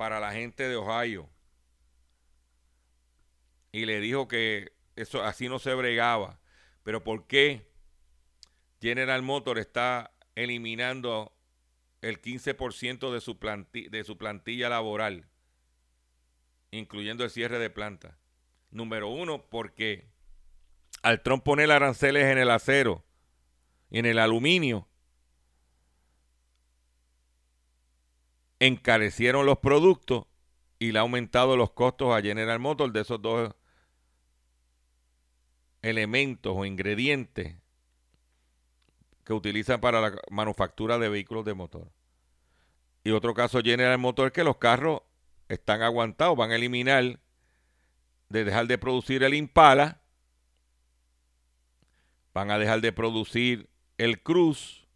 para 0.00 0.18
la 0.18 0.32
gente 0.32 0.66
de 0.66 0.76
Ohio. 0.76 1.28
Y 3.70 3.84
le 3.84 4.00
dijo 4.00 4.28
que 4.28 4.72
eso 4.96 5.22
así 5.22 5.46
no 5.46 5.58
se 5.58 5.74
bregaba. 5.74 6.40
Pero 6.84 7.04
¿por 7.04 7.26
qué 7.26 7.70
General 8.80 9.20
Motors 9.20 9.60
está 9.60 10.14
eliminando 10.36 11.36
el 12.00 12.22
15% 12.22 13.12
de 13.12 13.20
su, 13.20 13.38
de 13.90 14.04
su 14.04 14.16
plantilla 14.16 14.70
laboral, 14.70 15.28
incluyendo 16.70 17.22
el 17.22 17.30
cierre 17.30 17.58
de 17.58 17.68
planta. 17.68 18.18
Número 18.70 19.08
uno, 19.08 19.50
porque 19.50 20.08
al 21.02 21.20
Trump 21.20 21.44
poner 21.44 21.70
aranceles 21.70 22.24
en 22.24 22.38
el 22.38 22.48
acero 22.48 23.04
y 23.90 23.98
en 23.98 24.06
el 24.06 24.18
aluminio, 24.18 24.88
encarecieron 28.60 29.46
los 29.46 29.58
productos 29.58 30.26
y 30.78 30.92
le 30.92 30.98
ha 30.98 31.02
aumentado 31.02 31.56
los 31.56 31.72
costos 31.72 32.14
a 32.14 32.22
General 32.22 32.58
Motors 32.58 32.92
de 32.92 33.00
esos 33.00 33.20
dos 33.20 33.54
elementos 35.82 36.52
o 36.56 36.64
ingredientes 36.64 37.56
que 39.24 39.32
utilizan 39.32 39.80
para 39.80 40.00
la 40.00 40.14
manufactura 40.30 40.98
de 40.98 41.08
vehículos 41.08 41.44
de 41.44 41.54
motor. 41.54 41.90
Y 43.02 43.10
otro 43.10 43.32
caso 43.34 43.60
General 43.62 43.98
Motor 43.98 44.28
es 44.28 44.32
que 44.32 44.44
los 44.44 44.58
carros 44.58 45.02
están 45.48 45.82
aguantados, 45.82 46.36
van 46.36 46.50
a 46.50 46.56
eliminar, 46.56 47.18
de 48.28 48.44
dejar 48.44 48.66
de 48.66 48.78
producir 48.78 49.22
el 49.22 49.34
Impala, 49.34 50.00
van 52.34 52.50
a 52.50 52.58
dejar 52.58 52.80
de 52.80 52.92
producir 52.92 53.70
el 53.98 54.22
Cruz 54.22 54.86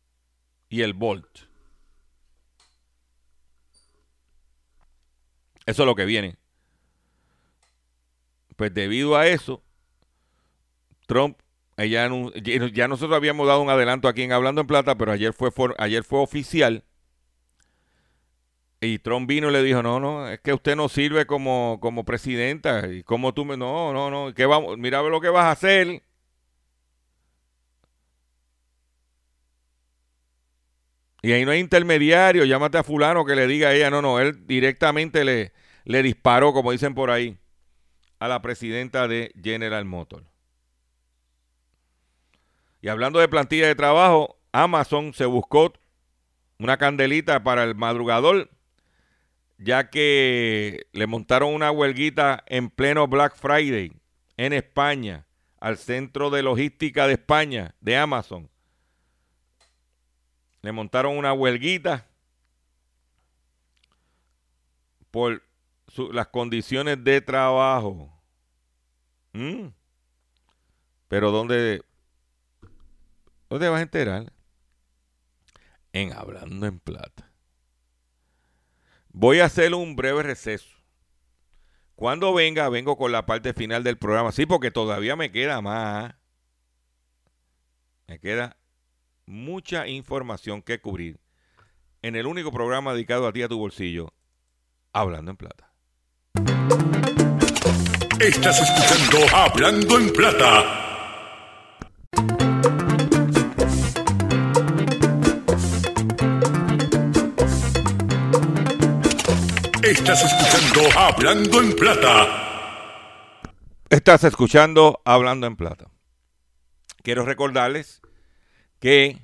y 0.68 0.82
el 0.82 0.92
Bolt. 0.92 1.53
Eso 5.66 5.82
es 5.82 5.86
lo 5.86 5.94
que 5.94 6.04
viene. 6.04 6.36
Pues 8.56 8.72
debido 8.72 9.16
a 9.16 9.26
eso, 9.26 9.62
Trump 11.06 11.38
ella, 11.76 12.08
ya 12.72 12.86
nosotros 12.86 13.16
habíamos 13.16 13.48
dado 13.48 13.60
un 13.60 13.68
adelanto 13.68 14.06
aquí 14.06 14.22
en 14.22 14.32
Hablando 14.32 14.60
en 14.60 14.66
Plata, 14.66 14.96
pero 14.96 15.10
ayer 15.10 15.32
fue, 15.32 15.50
ayer 15.78 16.04
fue 16.04 16.20
oficial. 16.20 16.84
Y 18.80 18.98
Trump 18.98 19.28
vino 19.28 19.48
y 19.48 19.52
le 19.52 19.62
dijo, 19.62 19.82
no, 19.82 19.98
no, 19.98 20.28
es 20.28 20.40
que 20.40 20.52
usted 20.52 20.76
no 20.76 20.88
sirve 20.88 21.26
como, 21.26 21.78
como 21.80 22.04
presidenta. 22.04 22.86
Y 22.92 23.02
como 23.02 23.32
tú 23.32 23.44
me... 23.44 23.56
No, 23.56 23.92
no, 23.92 24.10
no. 24.10 24.34
¿qué 24.34 24.46
vamos? 24.46 24.76
Mira 24.78 25.02
lo 25.02 25.20
que 25.20 25.30
vas 25.30 25.46
a 25.46 25.52
hacer. 25.52 26.02
Y 31.24 31.32
ahí 31.32 31.46
no 31.46 31.52
hay 31.52 31.60
intermediario. 31.60 32.44
Llámate 32.44 32.76
a 32.76 32.82
fulano 32.82 33.24
que 33.24 33.34
le 33.34 33.46
diga 33.46 33.68
a 33.68 33.74
ella. 33.74 33.88
No, 33.88 34.02
no. 34.02 34.20
Él 34.20 34.46
directamente 34.46 35.24
le, 35.24 35.54
le 35.84 36.02
disparó, 36.02 36.52
como 36.52 36.70
dicen 36.70 36.94
por 36.94 37.10
ahí, 37.10 37.38
a 38.18 38.28
la 38.28 38.42
presidenta 38.42 39.08
de 39.08 39.32
General 39.42 39.86
Motors. 39.86 40.26
Y 42.82 42.88
hablando 42.88 43.20
de 43.20 43.28
plantilla 43.28 43.66
de 43.66 43.74
trabajo, 43.74 44.38
Amazon 44.52 45.14
se 45.14 45.24
buscó 45.24 45.72
una 46.58 46.76
candelita 46.76 47.42
para 47.42 47.64
el 47.64 47.74
madrugador, 47.74 48.50
ya 49.56 49.88
que 49.88 50.88
le 50.92 51.06
montaron 51.06 51.54
una 51.54 51.70
huelguita 51.70 52.44
en 52.46 52.68
pleno 52.68 53.08
Black 53.08 53.34
Friday 53.34 53.92
en 54.36 54.52
España, 54.52 55.26
al 55.58 55.78
centro 55.78 56.28
de 56.28 56.42
logística 56.42 57.06
de 57.06 57.14
España, 57.14 57.74
de 57.80 57.96
Amazon. 57.96 58.50
Le 60.64 60.72
montaron 60.72 61.18
una 61.18 61.34
huelguita 61.34 62.06
por 65.10 65.42
las 66.10 66.28
condiciones 66.28 67.04
de 67.04 67.20
trabajo. 67.20 68.10
¿Mm? 69.34 69.66
Pero 71.08 71.30
¿dónde, 71.30 71.82
te 73.50 73.68
vas 73.68 73.78
a 73.78 73.82
enterar. 73.82 74.32
en 75.92 76.14
Hablando 76.14 76.64
en 76.64 76.78
Plata. 76.80 77.30
Voy 79.10 79.40
a 79.40 79.44
hacer 79.44 79.74
un 79.74 79.96
breve 79.96 80.22
receso. 80.22 80.78
Cuando 81.94 82.32
venga, 82.32 82.70
vengo 82.70 82.96
con 82.96 83.12
la 83.12 83.26
parte 83.26 83.52
final 83.52 83.84
del 83.84 83.98
programa. 83.98 84.32
Sí, 84.32 84.46
porque 84.46 84.70
todavía 84.70 85.14
me 85.14 85.30
queda 85.30 85.60
más. 85.60 86.14
Me 88.06 88.18
queda 88.18 88.56
mucha 89.26 89.86
información 89.86 90.62
que 90.62 90.80
cubrir 90.80 91.18
en 92.02 92.16
el 92.16 92.26
único 92.26 92.52
programa 92.52 92.92
dedicado 92.92 93.26
a 93.26 93.32
ti 93.32 93.42
a 93.42 93.48
tu 93.48 93.58
bolsillo, 93.58 94.12
Hablando 94.92 95.30
en 95.30 95.36
Plata. 95.36 95.72
Estás 98.20 98.60
escuchando 98.60 99.34
Hablando 99.34 99.98
en 99.98 100.12
Plata. 100.12 100.80
Estás 109.82 110.22
escuchando 110.22 110.98
Hablando 110.98 111.60
en 111.60 111.76
Plata. 111.76 112.40
Estás 113.90 114.24
escuchando 114.24 115.00
Hablando 115.04 115.46
en 115.46 115.56
Plata. 115.56 115.86
Quiero 117.02 117.24
recordarles 117.24 118.00
que 118.84 119.16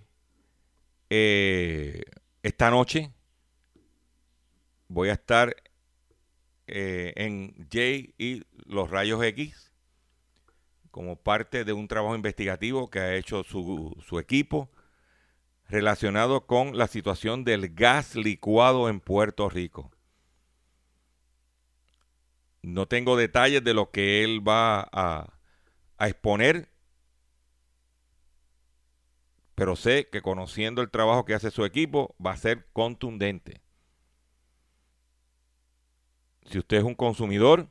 eh, 1.11 2.01
esta 2.43 2.71
noche 2.71 3.13
voy 4.89 5.11
a 5.11 5.13
estar 5.13 5.55
eh, 6.67 7.13
en 7.17 7.53
J 7.71 8.15
y 8.17 8.43
los 8.65 8.89
rayos 8.89 9.23
X 9.23 9.71
como 10.91 11.17
parte 11.17 11.67
de 11.67 11.75
un 11.75 11.89
trabajo 11.89 12.17
investigativo 12.17 12.89
que 12.89 13.01
ha 13.01 13.15
hecho 13.17 13.45
su, 13.45 14.03
su 14.09 14.19
equipo 14.19 14.71
relacionado 15.69 16.47
con 16.47 16.79
la 16.79 16.87
situación 16.87 17.45
del 17.45 17.75
gas 17.75 18.17
licuado 18.17 18.89
en 18.89 18.99
Puerto 18.99 19.51
Rico. 19.51 19.91
No 22.63 22.89
tengo 22.89 23.15
detalles 23.15 23.63
de 23.63 23.75
lo 23.75 23.91
que 23.91 24.25
él 24.25 24.41
va 24.41 24.89
a 24.91 25.29
exponer, 25.99 26.71
pero 29.61 29.77
sé 29.77 30.09
que 30.09 30.23
conociendo 30.23 30.81
el 30.81 30.89
trabajo 30.89 31.27
que 31.27 31.35
hace 31.35 31.51
su 31.51 31.67
equipo 31.67 32.17
va 32.19 32.33
a 32.33 32.37
ser 32.39 32.67
contundente. 32.73 33.61
Si 36.47 36.59
usted 36.59 36.79
es 36.79 36.83
un 36.83 36.95
consumidor, 36.95 37.69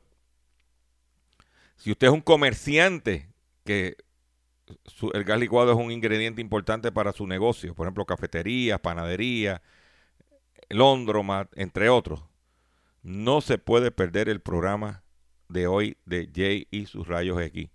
si 1.74 1.90
usted 1.90 2.06
es 2.06 2.12
un 2.12 2.20
comerciante, 2.20 3.28
que 3.64 3.96
el 5.14 5.24
gas 5.24 5.40
licuado 5.40 5.72
es 5.72 5.78
un 5.78 5.90
ingrediente 5.90 6.40
importante 6.40 6.92
para 6.92 7.10
su 7.10 7.26
negocio, 7.26 7.74
por 7.74 7.88
ejemplo, 7.88 8.06
cafeterías, 8.06 8.78
panaderías, 8.78 9.60
Londromat, 10.68 11.50
entre 11.56 11.88
otros, 11.88 12.22
no 13.02 13.40
se 13.40 13.58
puede 13.58 13.90
perder 13.90 14.28
el 14.28 14.40
programa 14.40 15.02
de 15.48 15.66
hoy 15.66 15.96
de 16.04 16.30
Jay 16.32 16.68
y 16.70 16.86
sus 16.86 17.08
rayos 17.08 17.42
X 17.42 17.68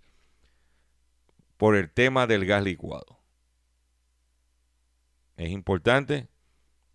por 1.58 1.76
el 1.76 1.90
tema 1.90 2.26
del 2.26 2.46
gas 2.46 2.64
licuado. 2.64 3.15
Es 5.36 5.50
importante 5.50 6.28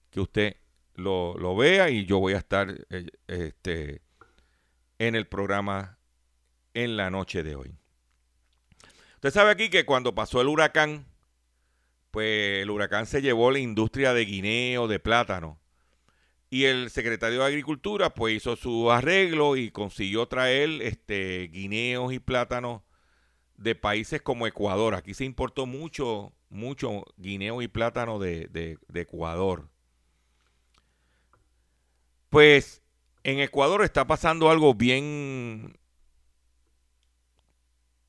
que 0.10 0.20
usted 0.20 0.56
lo, 0.96 1.38
lo 1.38 1.56
vea 1.56 1.90
y 1.90 2.06
yo 2.06 2.20
voy 2.20 2.34
a 2.34 2.38
estar 2.38 2.86
eh, 2.90 3.08
este, 3.28 4.02
en 5.00 5.16
el 5.16 5.28
programa 5.28 5.98
en 6.74 6.98
la 6.98 7.10
noche 7.10 7.44
de 7.44 7.56
hoy. 7.56 7.76
Usted 9.16 9.32
sabe 9.32 9.52
aquí 9.52 9.70
que 9.70 9.86
cuando 9.86 10.16
pasó 10.16 10.42
el 10.42 10.48
huracán, 10.48 11.06
pues 12.10 12.64
el 12.64 12.70
huracán 12.70 13.06
se 13.06 13.22
llevó 13.22 13.52
la 13.52 13.60
industria 13.60 14.14
de 14.14 14.26
guineo, 14.26 14.88
de 14.88 15.00
plátano. 15.00 15.60
Y 16.50 16.66
el 16.66 16.90
secretario 16.90 17.40
de 17.40 17.46
Agricultura 17.46 18.14
pues 18.14 18.36
hizo 18.36 18.56
su 18.56 18.92
arreglo 18.92 19.56
y 19.56 19.72
consiguió 19.72 20.28
traer 20.28 20.82
este, 20.82 21.50
guineos 21.54 22.12
y 22.12 22.20
plátanos 22.20 22.82
de 23.62 23.76
países 23.76 24.22
como 24.22 24.48
Ecuador. 24.48 24.96
Aquí 24.96 25.14
se 25.14 25.26
importó 25.26 25.66
mucho, 25.66 26.34
mucho 26.50 27.06
guineo 27.18 27.62
y 27.62 27.68
plátano 27.68 28.20
de, 28.20 28.48
de- 28.48 28.78
Ecuador. 29.02 29.70
Pues 32.30 32.82
en 33.24 33.40
Ecuador 33.40 33.84
está 33.84 34.08
pasando 34.08 34.50
algo 34.50 34.74
bien, 34.74 35.78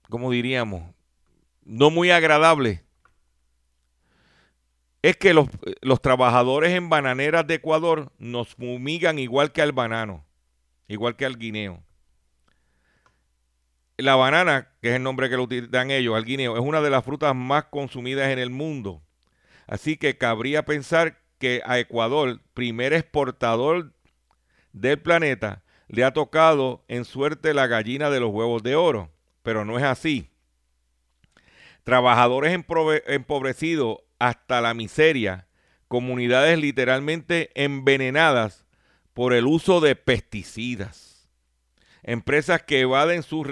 como 0.08 0.30
diríamos, 0.30 0.94
no 1.64 1.90
muy 1.90 2.10
agradable. 2.10 2.84
Es 5.02 5.16
que 5.16 5.34
los, 5.34 5.48
los 5.80 6.00
trabajadores 6.00 6.70
en 6.72 6.88
bananeras 6.88 7.46
de 7.46 7.54
Ecuador 7.54 8.12
nos 8.18 8.54
fumigan 8.54 9.18
igual 9.18 9.50
que 9.52 9.60
al 9.60 9.72
banano, 9.72 10.24
igual 10.86 11.16
que 11.16 11.26
al 11.26 11.36
guineo. 11.38 11.82
La 13.96 14.16
banana, 14.16 14.68
que 14.80 14.90
es 14.90 14.96
el 14.96 15.02
nombre 15.02 15.28
que 15.28 15.36
lo 15.36 15.46
dan 15.68 15.90
ellos, 15.90 16.16
al 16.16 16.24
guineo, 16.24 16.56
es 16.56 16.62
una 16.62 16.80
de 16.80 16.90
las 16.90 17.04
frutas 17.04 17.34
más 17.34 17.64
consumidas 17.64 18.30
en 18.30 18.38
el 18.38 18.50
mundo. 18.50 19.02
Así 19.66 19.96
que 19.96 20.16
cabría 20.18 20.64
pensar 20.64 21.18
que 21.38 21.62
a 21.64 21.78
Ecuador, 21.78 22.40
primer 22.54 22.92
exportador 22.92 23.92
del 24.72 25.00
planeta, 25.00 25.62
le 25.88 26.04
ha 26.04 26.12
tocado 26.12 26.84
en 26.88 27.04
suerte 27.04 27.54
la 27.54 27.66
gallina 27.66 28.10
de 28.10 28.20
los 28.20 28.30
huevos 28.30 28.62
de 28.62 28.76
oro. 28.76 29.10
Pero 29.42 29.64
no 29.64 29.78
es 29.78 29.84
así. 29.84 30.30
Trabajadores 31.84 32.52
empobrecidos 32.52 33.98
hasta 34.18 34.60
la 34.60 34.72
miseria, 34.72 35.48
comunidades 35.88 36.58
literalmente 36.58 37.50
envenenadas 37.54 38.64
por 39.14 39.32
el 39.34 39.46
uso 39.46 39.80
de 39.80 39.96
pesticidas, 39.96 41.11
empresas 42.02 42.62
que 42.62 42.80
evaden 42.80 43.22
su 43.22 43.44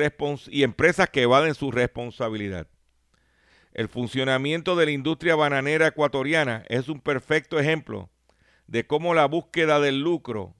y 0.48 0.62
empresas 0.62 1.08
que 1.10 1.22
evaden 1.22 1.54
su 1.54 1.70
responsabilidad. 1.70 2.66
El 3.72 3.88
funcionamiento 3.88 4.74
de 4.74 4.86
la 4.86 4.90
industria 4.90 5.36
bananera 5.36 5.86
ecuatoriana 5.86 6.64
es 6.68 6.88
un 6.88 7.00
perfecto 7.00 7.58
ejemplo 7.58 8.10
de 8.66 8.86
cómo 8.86 9.14
la 9.14 9.26
búsqueda 9.26 9.80
del 9.80 10.00
lucro 10.00 10.54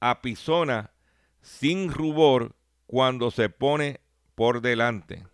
apisona 0.00 0.92
sin 1.40 1.90
rubor 1.90 2.56
cuando 2.86 3.30
se 3.30 3.48
pone 3.48 4.00
por 4.34 4.60
delante. 4.60 5.26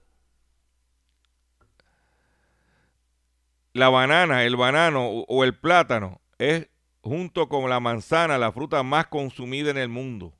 La 3.72 3.88
banana, 3.88 4.44
el 4.44 4.56
banano 4.56 5.08
o 5.08 5.44
el 5.44 5.56
plátano 5.56 6.20
es 6.38 6.68
junto 7.02 7.48
con 7.48 7.70
la 7.70 7.80
manzana 7.80 8.38
la 8.38 8.52
fruta 8.52 8.82
más 8.82 9.06
consumida 9.06 9.70
en 9.70 9.78
el 9.78 9.88
mundo. 9.88 10.34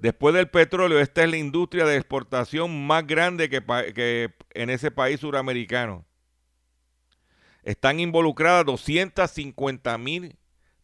Después 0.00 0.34
del 0.34 0.48
petróleo, 0.50 0.98
esta 0.98 1.22
es 1.24 1.30
la 1.30 1.36
industria 1.36 1.84
de 1.84 1.96
exportación 1.96 2.86
más 2.86 3.06
grande 3.06 3.48
que, 3.50 4.32
en 4.54 4.70
ese 4.70 4.90
país 4.90 5.20
suramericano. 5.20 6.06
Están 7.62 8.00
involucradas 8.00 8.64
250 8.66 9.96
mil 9.98 10.36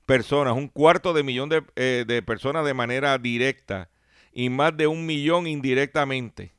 personas, 0.07 0.55
un 0.55 0.69
cuarto 0.69 1.13
de 1.15 1.23
millón 1.23 1.49
de, 1.51 1.65
eh, 1.77 2.05
de 2.07 2.23
personas 2.23 2.65
de 2.67 2.75
manera 2.75 3.19
directa 3.19 3.91
y 4.33 4.51
más 4.51 4.77
de 4.77 4.87
un 4.87 5.07
millón 5.07 5.47
indirectamente. 5.47 6.53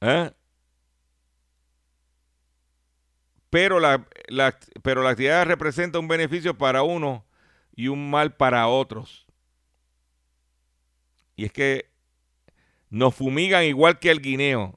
¿Eh? 0.00 0.30
Pero 3.50 3.80
la, 3.80 4.06
la- 4.28 4.58
pero 4.82 5.02
la 5.02 5.10
actividad 5.10 5.46
representa 5.46 5.98
un 5.98 6.08
beneficio 6.08 6.56
para 6.56 6.82
uno 6.82 7.24
y 7.74 7.88
un 7.88 8.10
mal 8.10 8.34
para 8.36 8.68
otros. 8.68 9.27
Y 11.38 11.44
es 11.44 11.52
que 11.52 11.88
nos 12.90 13.14
fumigan 13.14 13.62
igual 13.62 14.00
que 14.00 14.10
el 14.10 14.20
guineo. 14.20 14.76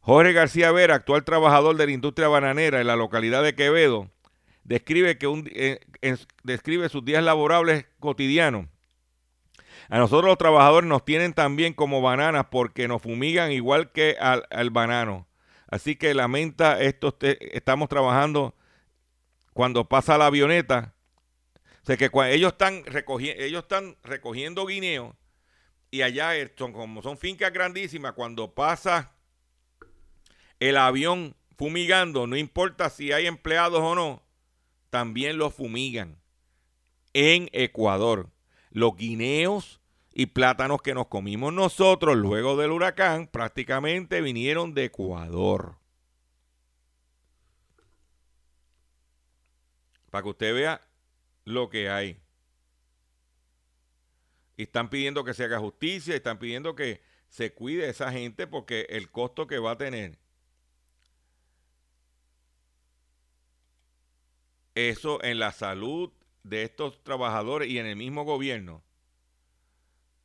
Jorge 0.00 0.32
García 0.32 0.72
Vera, 0.72 0.94
actual 0.94 1.24
trabajador 1.24 1.76
de 1.76 1.84
la 1.84 1.92
industria 1.92 2.28
bananera 2.28 2.80
en 2.80 2.86
la 2.86 2.96
localidad 2.96 3.42
de 3.42 3.54
Quevedo, 3.54 4.10
describe, 4.62 5.18
que 5.18 5.26
un, 5.26 5.46
eh, 5.54 5.80
describe 6.42 6.88
sus 6.88 7.04
días 7.04 7.22
laborables 7.22 7.84
cotidianos. 8.00 8.66
A 9.90 9.98
nosotros 9.98 10.24
los 10.24 10.38
trabajadores 10.38 10.88
nos 10.88 11.04
tienen 11.04 11.34
también 11.34 11.74
como 11.74 12.00
bananas 12.00 12.46
porque 12.50 12.88
nos 12.88 13.02
fumigan 13.02 13.52
igual 13.52 13.92
que 13.92 14.16
al, 14.18 14.46
al 14.50 14.70
banano. 14.70 15.28
Así 15.68 15.96
que 15.96 16.14
lamenta 16.14 16.80
esto, 16.80 17.08
este- 17.08 17.54
estamos 17.54 17.90
trabajando 17.90 18.54
cuando 19.52 19.86
pasa 19.86 20.16
la 20.16 20.26
avioneta. 20.26 20.94
O 21.82 21.86
sea 21.86 21.98
que 21.98 22.10
ellos 22.30 22.52
están, 22.52 22.84
ellos 23.36 23.62
están 23.64 23.96
recogiendo 24.02 24.64
guineo 24.64 25.14
y 25.94 26.02
allá 26.02 26.32
son, 26.56 26.72
como 26.72 27.02
son 27.02 27.16
fincas 27.16 27.52
grandísimas, 27.52 28.14
cuando 28.14 28.52
pasa 28.52 29.12
el 30.58 30.76
avión 30.76 31.36
fumigando, 31.56 32.26
no 32.26 32.36
importa 32.36 32.90
si 32.90 33.12
hay 33.12 33.28
empleados 33.28 33.78
o 33.78 33.94
no, 33.94 34.20
también 34.90 35.38
los 35.38 35.54
fumigan 35.54 36.18
en 37.12 37.48
Ecuador. 37.52 38.28
Los 38.70 38.96
guineos 38.96 39.80
y 40.12 40.26
plátanos 40.26 40.82
que 40.82 40.94
nos 40.94 41.06
comimos 41.06 41.52
nosotros 41.52 42.16
luego 42.16 42.56
del 42.56 42.72
huracán 42.72 43.28
prácticamente 43.28 44.20
vinieron 44.20 44.74
de 44.74 44.86
Ecuador. 44.86 45.76
Para 50.10 50.24
que 50.24 50.28
usted 50.28 50.54
vea 50.54 50.80
lo 51.44 51.70
que 51.70 51.88
hay. 51.88 52.23
Y 54.56 54.64
están 54.64 54.88
pidiendo 54.88 55.24
que 55.24 55.34
se 55.34 55.44
haga 55.44 55.58
justicia, 55.58 56.14
están 56.14 56.38
pidiendo 56.38 56.74
que 56.74 57.02
se 57.28 57.52
cuide 57.52 57.88
esa 57.88 58.12
gente 58.12 58.46
porque 58.46 58.86
el 58.90 59.10
costo 59.10 59.46
que 59.46 59.58
va 59.58 59.72
a 59.72 59.78
tener 59.78 60.18
eso 64.74 65.22
en 65.22 65.38
la 65.38 65.52
salud 65.52 66.12
de 66.42 66.62
estos 66.64 67.02
trabajadores 67.02 67.68
y 67.68 67.78
en 67.78 67.86
el 67.86 67.96
mismo 67.96 68.24
gobierno 68.24 68.82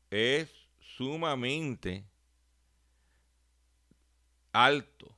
es 0.09 0.49
sumamente 0.79 2.03
alto. 4.51 5.15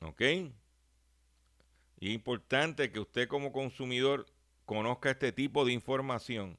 ¿Ok? 0.00 0.20
Y 2.00 2.08
es 2.08 2.14
importante 2.14 2.92
que 2.92 3.00
usted 3.00 3.28
como 3.28 3.52
consumidor 3.52 4.26
conozca 4.66 5.10
este 5.10 5.32
tipo 5.32 5.64
de 5.64 5.72
información 5.72 6.58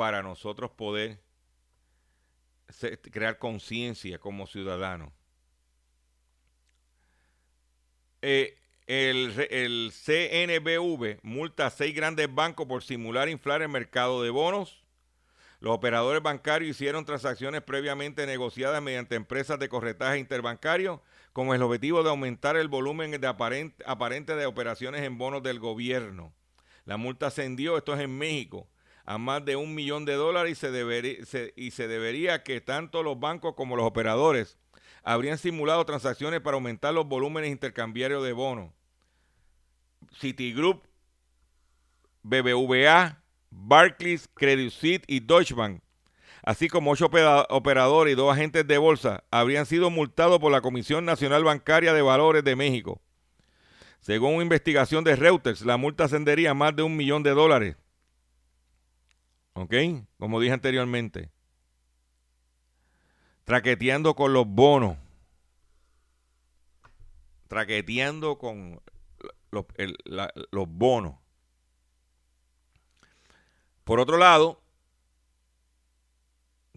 para 0.00 0.22
nosotros 0.22 0.70
poder 0.70 1.20
crear 3.12 3.36
conciencia 3.36 4.18
como 4.18 4.46
ciudadanos. 4.46 5.12
Eh, 8.22 8.56
el, 8.86 9.92
CNBV 9.92 11.18
multa 11.22 11.66
a 11.66 11.70
seis 11.70 11.94
grandes 11.94 12.34
bancos 12.34 12.66
por 12.66 12.82
simular 12.82 13.28
inflar 13.28 13.60
el 13.60 13.68
mercado 13.68 14.22
de 14.22 14.30
bonos. 14.30 14.86
Los 15.58 15.74
operadores 15.74 16.22
bancarios 16.22 16.70
hicieron 16.70 17.04
transacciones 17.04 17.60
previamente 17.60 18.24
negociadas 18.24 18.80
mediante 18.80 19.16
empresas 19.16 19.58
de 19.58 19.68
corretaje 19.68 20.18
interbancario 20.18 21.02
con 21.34 21.48
el 21.48 21.60
objetivo 21.60 22.02
de 22.02 22.08
aumentar 22.08 22.56
el 22.56 22.68
volumen 22.68 23.10
de 23.10 23.26
aparente, 23.26 23.84
aparente 23.86 24.34
de 24.34 24.46
operaciones 24.46 25.02
en 25.02 25.18
bonos 25.18 25.42
del 25.42 25.58
gobierno. 25.58 26.32
La 26.86 26.96
multa 26.96 27.26
ascendió, 27.26 27.76
esto 27.76 27.92
es 27.92 28.00
en 28.00 28.16
México, 28.16 28.66
a 29.10 29.18
más 29.18 29.44
de 29.44 29.56
un 29.56 29.74
millón 29.74 30.04
de 30.04 30.14
dólares 30.14 30.52
y 30.52 30.54
se, 30.54 30.70
debería, 30.70 31.16
y 31.56 31.72
se 31.72 31.88
debería 31.88 32.44
que 32.44 32.60
tanto 32.60 33.02
los 33.02 33.18
bancos 33.18 33.56
como 33.56 33.74
los 33.74 33.84
operadores 33.84 34.56
habrían 35.02 35.36
simulado 35.36 35.84
transacciones 35.84 36.40
para 36.40 36.54
aumentar 36.54 36.94
los 36.94 37.08
volúmenes 37.08 37.50
intercambiarios 37.50 38.22
de 38.22 38.32
bonos. 38.32 38.70
Citigroup, 40.16 40.84
BBVA, 42.22 43.20
Barclays, 43.50 44.28
Credit 44.32 44.70
Suisse 44.70 45.02
y 45.08 45.18
Deutsche 45.18 45.56
Bank, 45.56 45.82
así 46.44 46.68
como 46.68 46.92
ocho 46.92 47.10
operadores 47.48 48.12
y 48.12 48.16
dos 48.16 48.32
agentes 48.32 48.64
de 48.64 48.78
bolsa, 48.78 49.24
habrían 49.32 49.66
sido 49.66 49.90
multados 49.90 50.38
por 50.38 50.52
la 50.52 50.60
Comisión 50.60 51.04
Nacional 51.04 51.42
Bancaria 51.42 51.92
de 51.92 52.02
Valores 52.02 52.44
de 52.44 52.54
México. 52.54 53.00
Según 53.98 54.34
una 54.34 54.44
investigación 54.44 55.02
de 55.02 55.16
Reuters, 55.16 55.62
la 55.62 55.76
multa 55.76 56.04
ascendería 56.04 56.52
a 56.52 56.54
más 56.54 56.76
de 56.76 56.84
un 56.84 56.96
millón 56.96 57.24
de 57.24 57.30
dólares. 57.30 57.76
¿Ok? 59.60 59.74
Como 60.18 60.40
dije 60.40 60.54
anteriormente 60.54 61.30
traqueteando 63.50 64.14
con 64.14 64.32
los 64.32 64.46
bonos, 64.46 64.96
traqueteando 67.48 68.38
con 68.38 68.80
los, 69.50 70.68
bonos. 70.68 71.16
Por 73.82 73.98
otro 73.98 74.18
lado, 74.18 74.62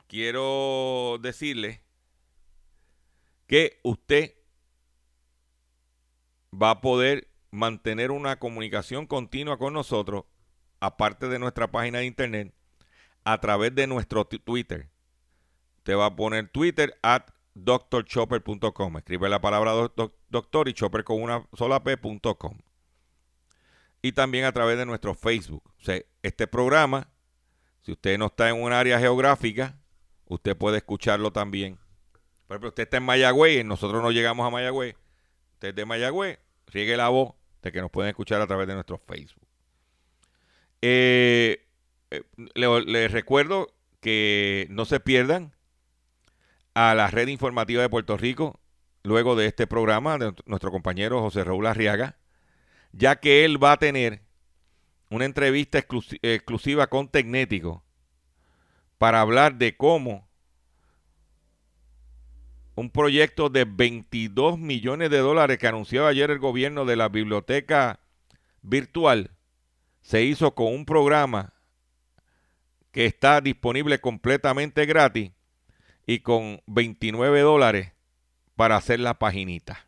quiero 0.07 1.19
decirle 1.21 1.83
que 3.45 3.79
usted 3.83 4.33
va 6.51 6.71
a 6.71 6.81
poder 6.81 7.27
mantener 7.51 8.09
una 8.09 8.39
comunicación 8.39 9.05
continua 9.05 9.59
con 9.59 9.73
nosotros, 9.73 10.25
aparte 10.79 11.27
de 11.27 11.37
nuestra 11.37 11.69
página 11.69 11.99
de 11.99 12.05
internet, 12.05 12.51
a 13.25 13.39
través 13.39 13.73
de 13.75 13.87
nuestro 13.87 14.25
Twitter 14.25 14.89
te 15.83 15.95
va 15.95 16.07
a 16.07 16.15
poner 16.15 16.49
Twitter 16.49 16.97
at 17.01 17.25
drchopper.com. 17.55 18.97
Escribe 18.97 19.29
la 19.29 19.41
palabra 19.41 19.73
doctor 20.29 20.69
y 20.69 20.73
chopper 20.73 21.03
con 21.03 21.21
una 21.21 21.47
sola 21.53 21.83
p.com. 21.83 22.57
Y 24.01 24.11
también 24.13 24.45
a 24.45 24.51
través 24.51 24.77
de 24.77 24.85
nuestro 24.85 25.13
Facebook. 25.13 25.63
Este 26.23 26.47
programa, 26.47 27.09
si 27.81 27.91
usted 27.91 28.17
no 28.17 28.27
está 28.27 28.49
en 28.49 28.61
un 28.61 28.73
área 28.73 28.99
geográfica, 28.99 29.77
usted 30.25 30.57
puede 30.57 30.77
escucharlo 30.77 31.31
también. 31.31 31.77
Por 32.47 32.55
ejemplo, 32.55 32.69
usted 32.69 32.83
está 32.83 32.97
en 32.97 33.03
Mayagüey 33.03 33.59
y 33.59 33.63
nosotros 33.63 34.01
no 34.01 34.11
llegamos 34.11 34.45
a 34.45 34.49
Mayagüey. 34.49 34.95
Usted 35.53 35.69
es 35.69 35.75
de 35.75 35.85
Mayagüey, 35.85 36.37
riegue 36.67 36.97
la 36.97 37.09
voz 37.09 37.33
de 37.61 37.71
que 37.71 37.81
nos 37.81 37.91
pueden 37.91 38.09
escuchar 38.09 38.41
a 38.41 38.47
través 38.47 38.67
de 38.67 38.73
nuestro 38.73 38.97
Facebook. 38.97 39.47
Eh, 40.81 41.62
eh, 42.13 42.23
les 42.85 43.11
recuerdo 43.11 43.73
que 43.99 44.67
no 44.69 44.85
se 44.85 44.99
pierdan 44.99 45.53
a 46.73 46.93
la 46.93 47.07
red 47.07 47.27
informativa 47.27 47.81
de 47.81 47.89
Puerto 47.89 48.17
Rico 48.17 48.59
luego 49.03 49.35
de 49.35 49.47
este 49.47 49.67
programa 49.67 50.17
de 50.17 50.33
nuestro 50.45 50.71
compañero 50.71 51.21
José 51.21 51.43
Raúl 51.43 51.67
Arriaga, 51.67 52.17
ya 52.91 53.17
que 53.19 53.45
él 53.45 53.61
va 53.61 53.73
a 53.73 53.79
tener 53.79 54.21
una 55.09 55.25
entrevista 55.25 55.77
exclusiva 55.77 56.87
con 56.87 57.07
Tecnético 57.07 57.83
para 58.97 59.21
hablar 59.21 59.55
de 59.55 59.75
cómo 59.75 60.27
un 62.75 62.89
proyecto 62.89 63.49
de 63.49 63.65
22 63.65 64.57
millones 64.57 65.09
de 65.09 65.19
dólares 65.19 65.57
que 65.57 65.67
anunció 65.67 66.07
ayer 66.07 66.31
el 66.31 66.39
gobierno 66.39 66.85
de 66.85 66.95
la 66.95 67.09
biblioteca 67.09 67.99
virtual 68.61 69.31
se 70.01 70.23
hizo 70.23 70.55
con 70.55 70.73
un 70.73 70.85
programa 70.85 71.53
que 72.93 73.07
está 73.07 73.41
disponible 73.41 73.99
completamente 73.99 74.85
gratis 74.85 75.31
y 76.05 76.19
con 76.19 76.61
29 76.67 77.41
dólares 77.41 77.91
para 78.55 78.77
hacer 78.77 78.99
la 78.99 79.17
paginita. 79.17 79.87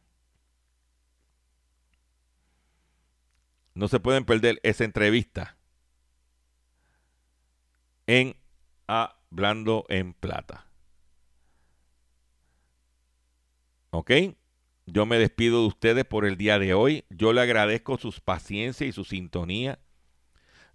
No 3.75 3.87
se 3.87 3.99
pueden 3.99 4.25
perder 4.25 4.59
esa 4.63 4.85
entrevista 4.85 5.55
en 8.07 8.35
Hablando 8.87 9.85
en 9.87 10.13
Plata. 10.13 10.67
¿Ok? 13.91 14.11
Yo 14.87 15.05
me 15.05 15.19
despido 15.19 15.61
de 15.61 15.67
ustedes 15.67 16.05
por 16.05 16.25
el 16.25 16.37
día 16.37 16.57
de 16.57 16.73
hoy. 16.73 17.05
Yo 17.09 17.33
le 17.33 17.41
agradezco 17.41 17.99
su 17.99 18.11
paciencia 18.23 18.87
y 18.87 18.91
su 18.91 19.03
sintonía. 19.03 19.77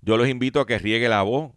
Yo 0.00 0.16
los 0.16 0.28
invito 0.28 0.60
a 0.60 0.66
que 0.66 0.78
riegue 0.78 1.08
la 1.08 1.22
voz, 1.22 1.52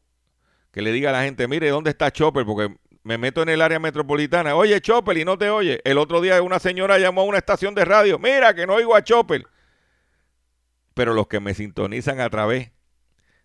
que 0.73 0.81
le 0.81 0.91
diga 0.91 1.11
a 1.11 1.13
la 1.13 1.23
gente, 1.23 1.47
mire, 1.47 1.69
¿dónde 1.69 1.91
está 1.91 2.11
Chopper? 2.11 2.45
Porque 2.45 2.75
me 3.03 3.19
meto 3.19 3.43
en 3.43 3.49
el 3.49 3.61
área 3.61 3.79
metropolitana. 3.79 4.55
Oye, 4.55 4.81
Chopper, 4.81 5.15
y 5.19 5.23
no 5.23 5.37
te 5.37 5.51
oye. 5.51 5.79
El 5.85 5.99
otro 5.99 6.19
día 6.19 6.41
una 6.41 6.57
señora 6.57 6.97
llamó 6.97 7.21
a 7.21 7.25
una 7.25 7.37
estación 7.37 7.75
de 7.75 7.85
radio. 7.85 8.17
Mira, 8.17 8.55
que 8.55 8.65
no 8.65 8.73
oigo 8.73 8.95
a 8.95 9.03
Chopper. 9.03 9.45
Pero 10.95 11.13
los 11.13 11.27
que 11.27 11.39
me 11.39 11.53
sintonizan 11.53 12.19
a 12.19 12.29
través 12.31 12.71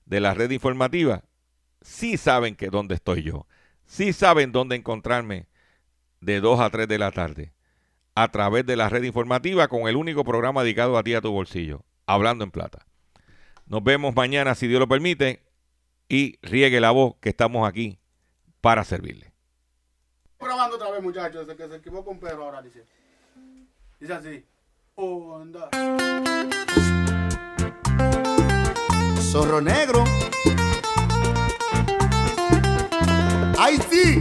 de 0.06 0.20
la 0.20 0.32
red 0.32 0.50
informativa, 0.50 1.22
sí 1.82 2.16
saben 2.16 2.56
que 2.56 2.68
dónde 2.68 2.94
estoy 2.94 3.22
yo. 3.22 3.46
Sí 3.84 4.14
saben 4.14 4.50
dónde 4.50 4.76
encontrarme 4.76 5.48
de 6.22 6.40
2 6.40 6.60
a 6.60 6.70
3 6.70 6.88
de 6.88 6.98
la 6.98 7.12
tarde. 7.12 7.52
A 8.14 8.28
través 8.28 8.64
de 8.64 8.76
la 8.76 8.88
red 8.88 9.02
informativa 9.02 9.68
con 9.68 9.86
el 9.86 9.96
único 9.96 10.24
programa 10.24 10.62
dedicado 10.62 10.96
a 10.96 11.02
ti 11.02 11.12
a 11.12 11.20
tu 11.20 11.30
bolsillo. 11.30 11.84
Hablando 12.06 12.42
en 12.42 12.50
plata. 12.50 12.86
Nos 13.66 13.84
vemos 13.84 14.16
mañana, 14.16 14.54
si 14.54 14.66
Dios 14.66 14.80
lo 14.80 14.88
permite. 14.88 15.47
Y 16.09 16.38
riegue 16.40 16.80
la 16.80 16.90
voz 16.90 17.16
que 17.20 17.28
estamos 17.28 17.68
aquí 17.68 17.98
para 18.61 18.82
servirle. 18.82 19.32
Probando 20.38 20.76
otra 20.76 20.90
vez, 20.90 21.02
muchachos. 21.02 21.46
que 21.46 21.68
se 21.68 21.76
equivocó 21.76 22.11
un 22.11 22.18
perro 22.18 22.44
ahora, 22.44 22.62
dice. 22.62 22.84
Dice 24.00 24.12
así. 24.14 24.44
Onda. 24.94 25.68
Zorro 29.20 29.61
negro. 29.61 30.04
¡Ay, 33.59 33.78
sí! 33.90 34.20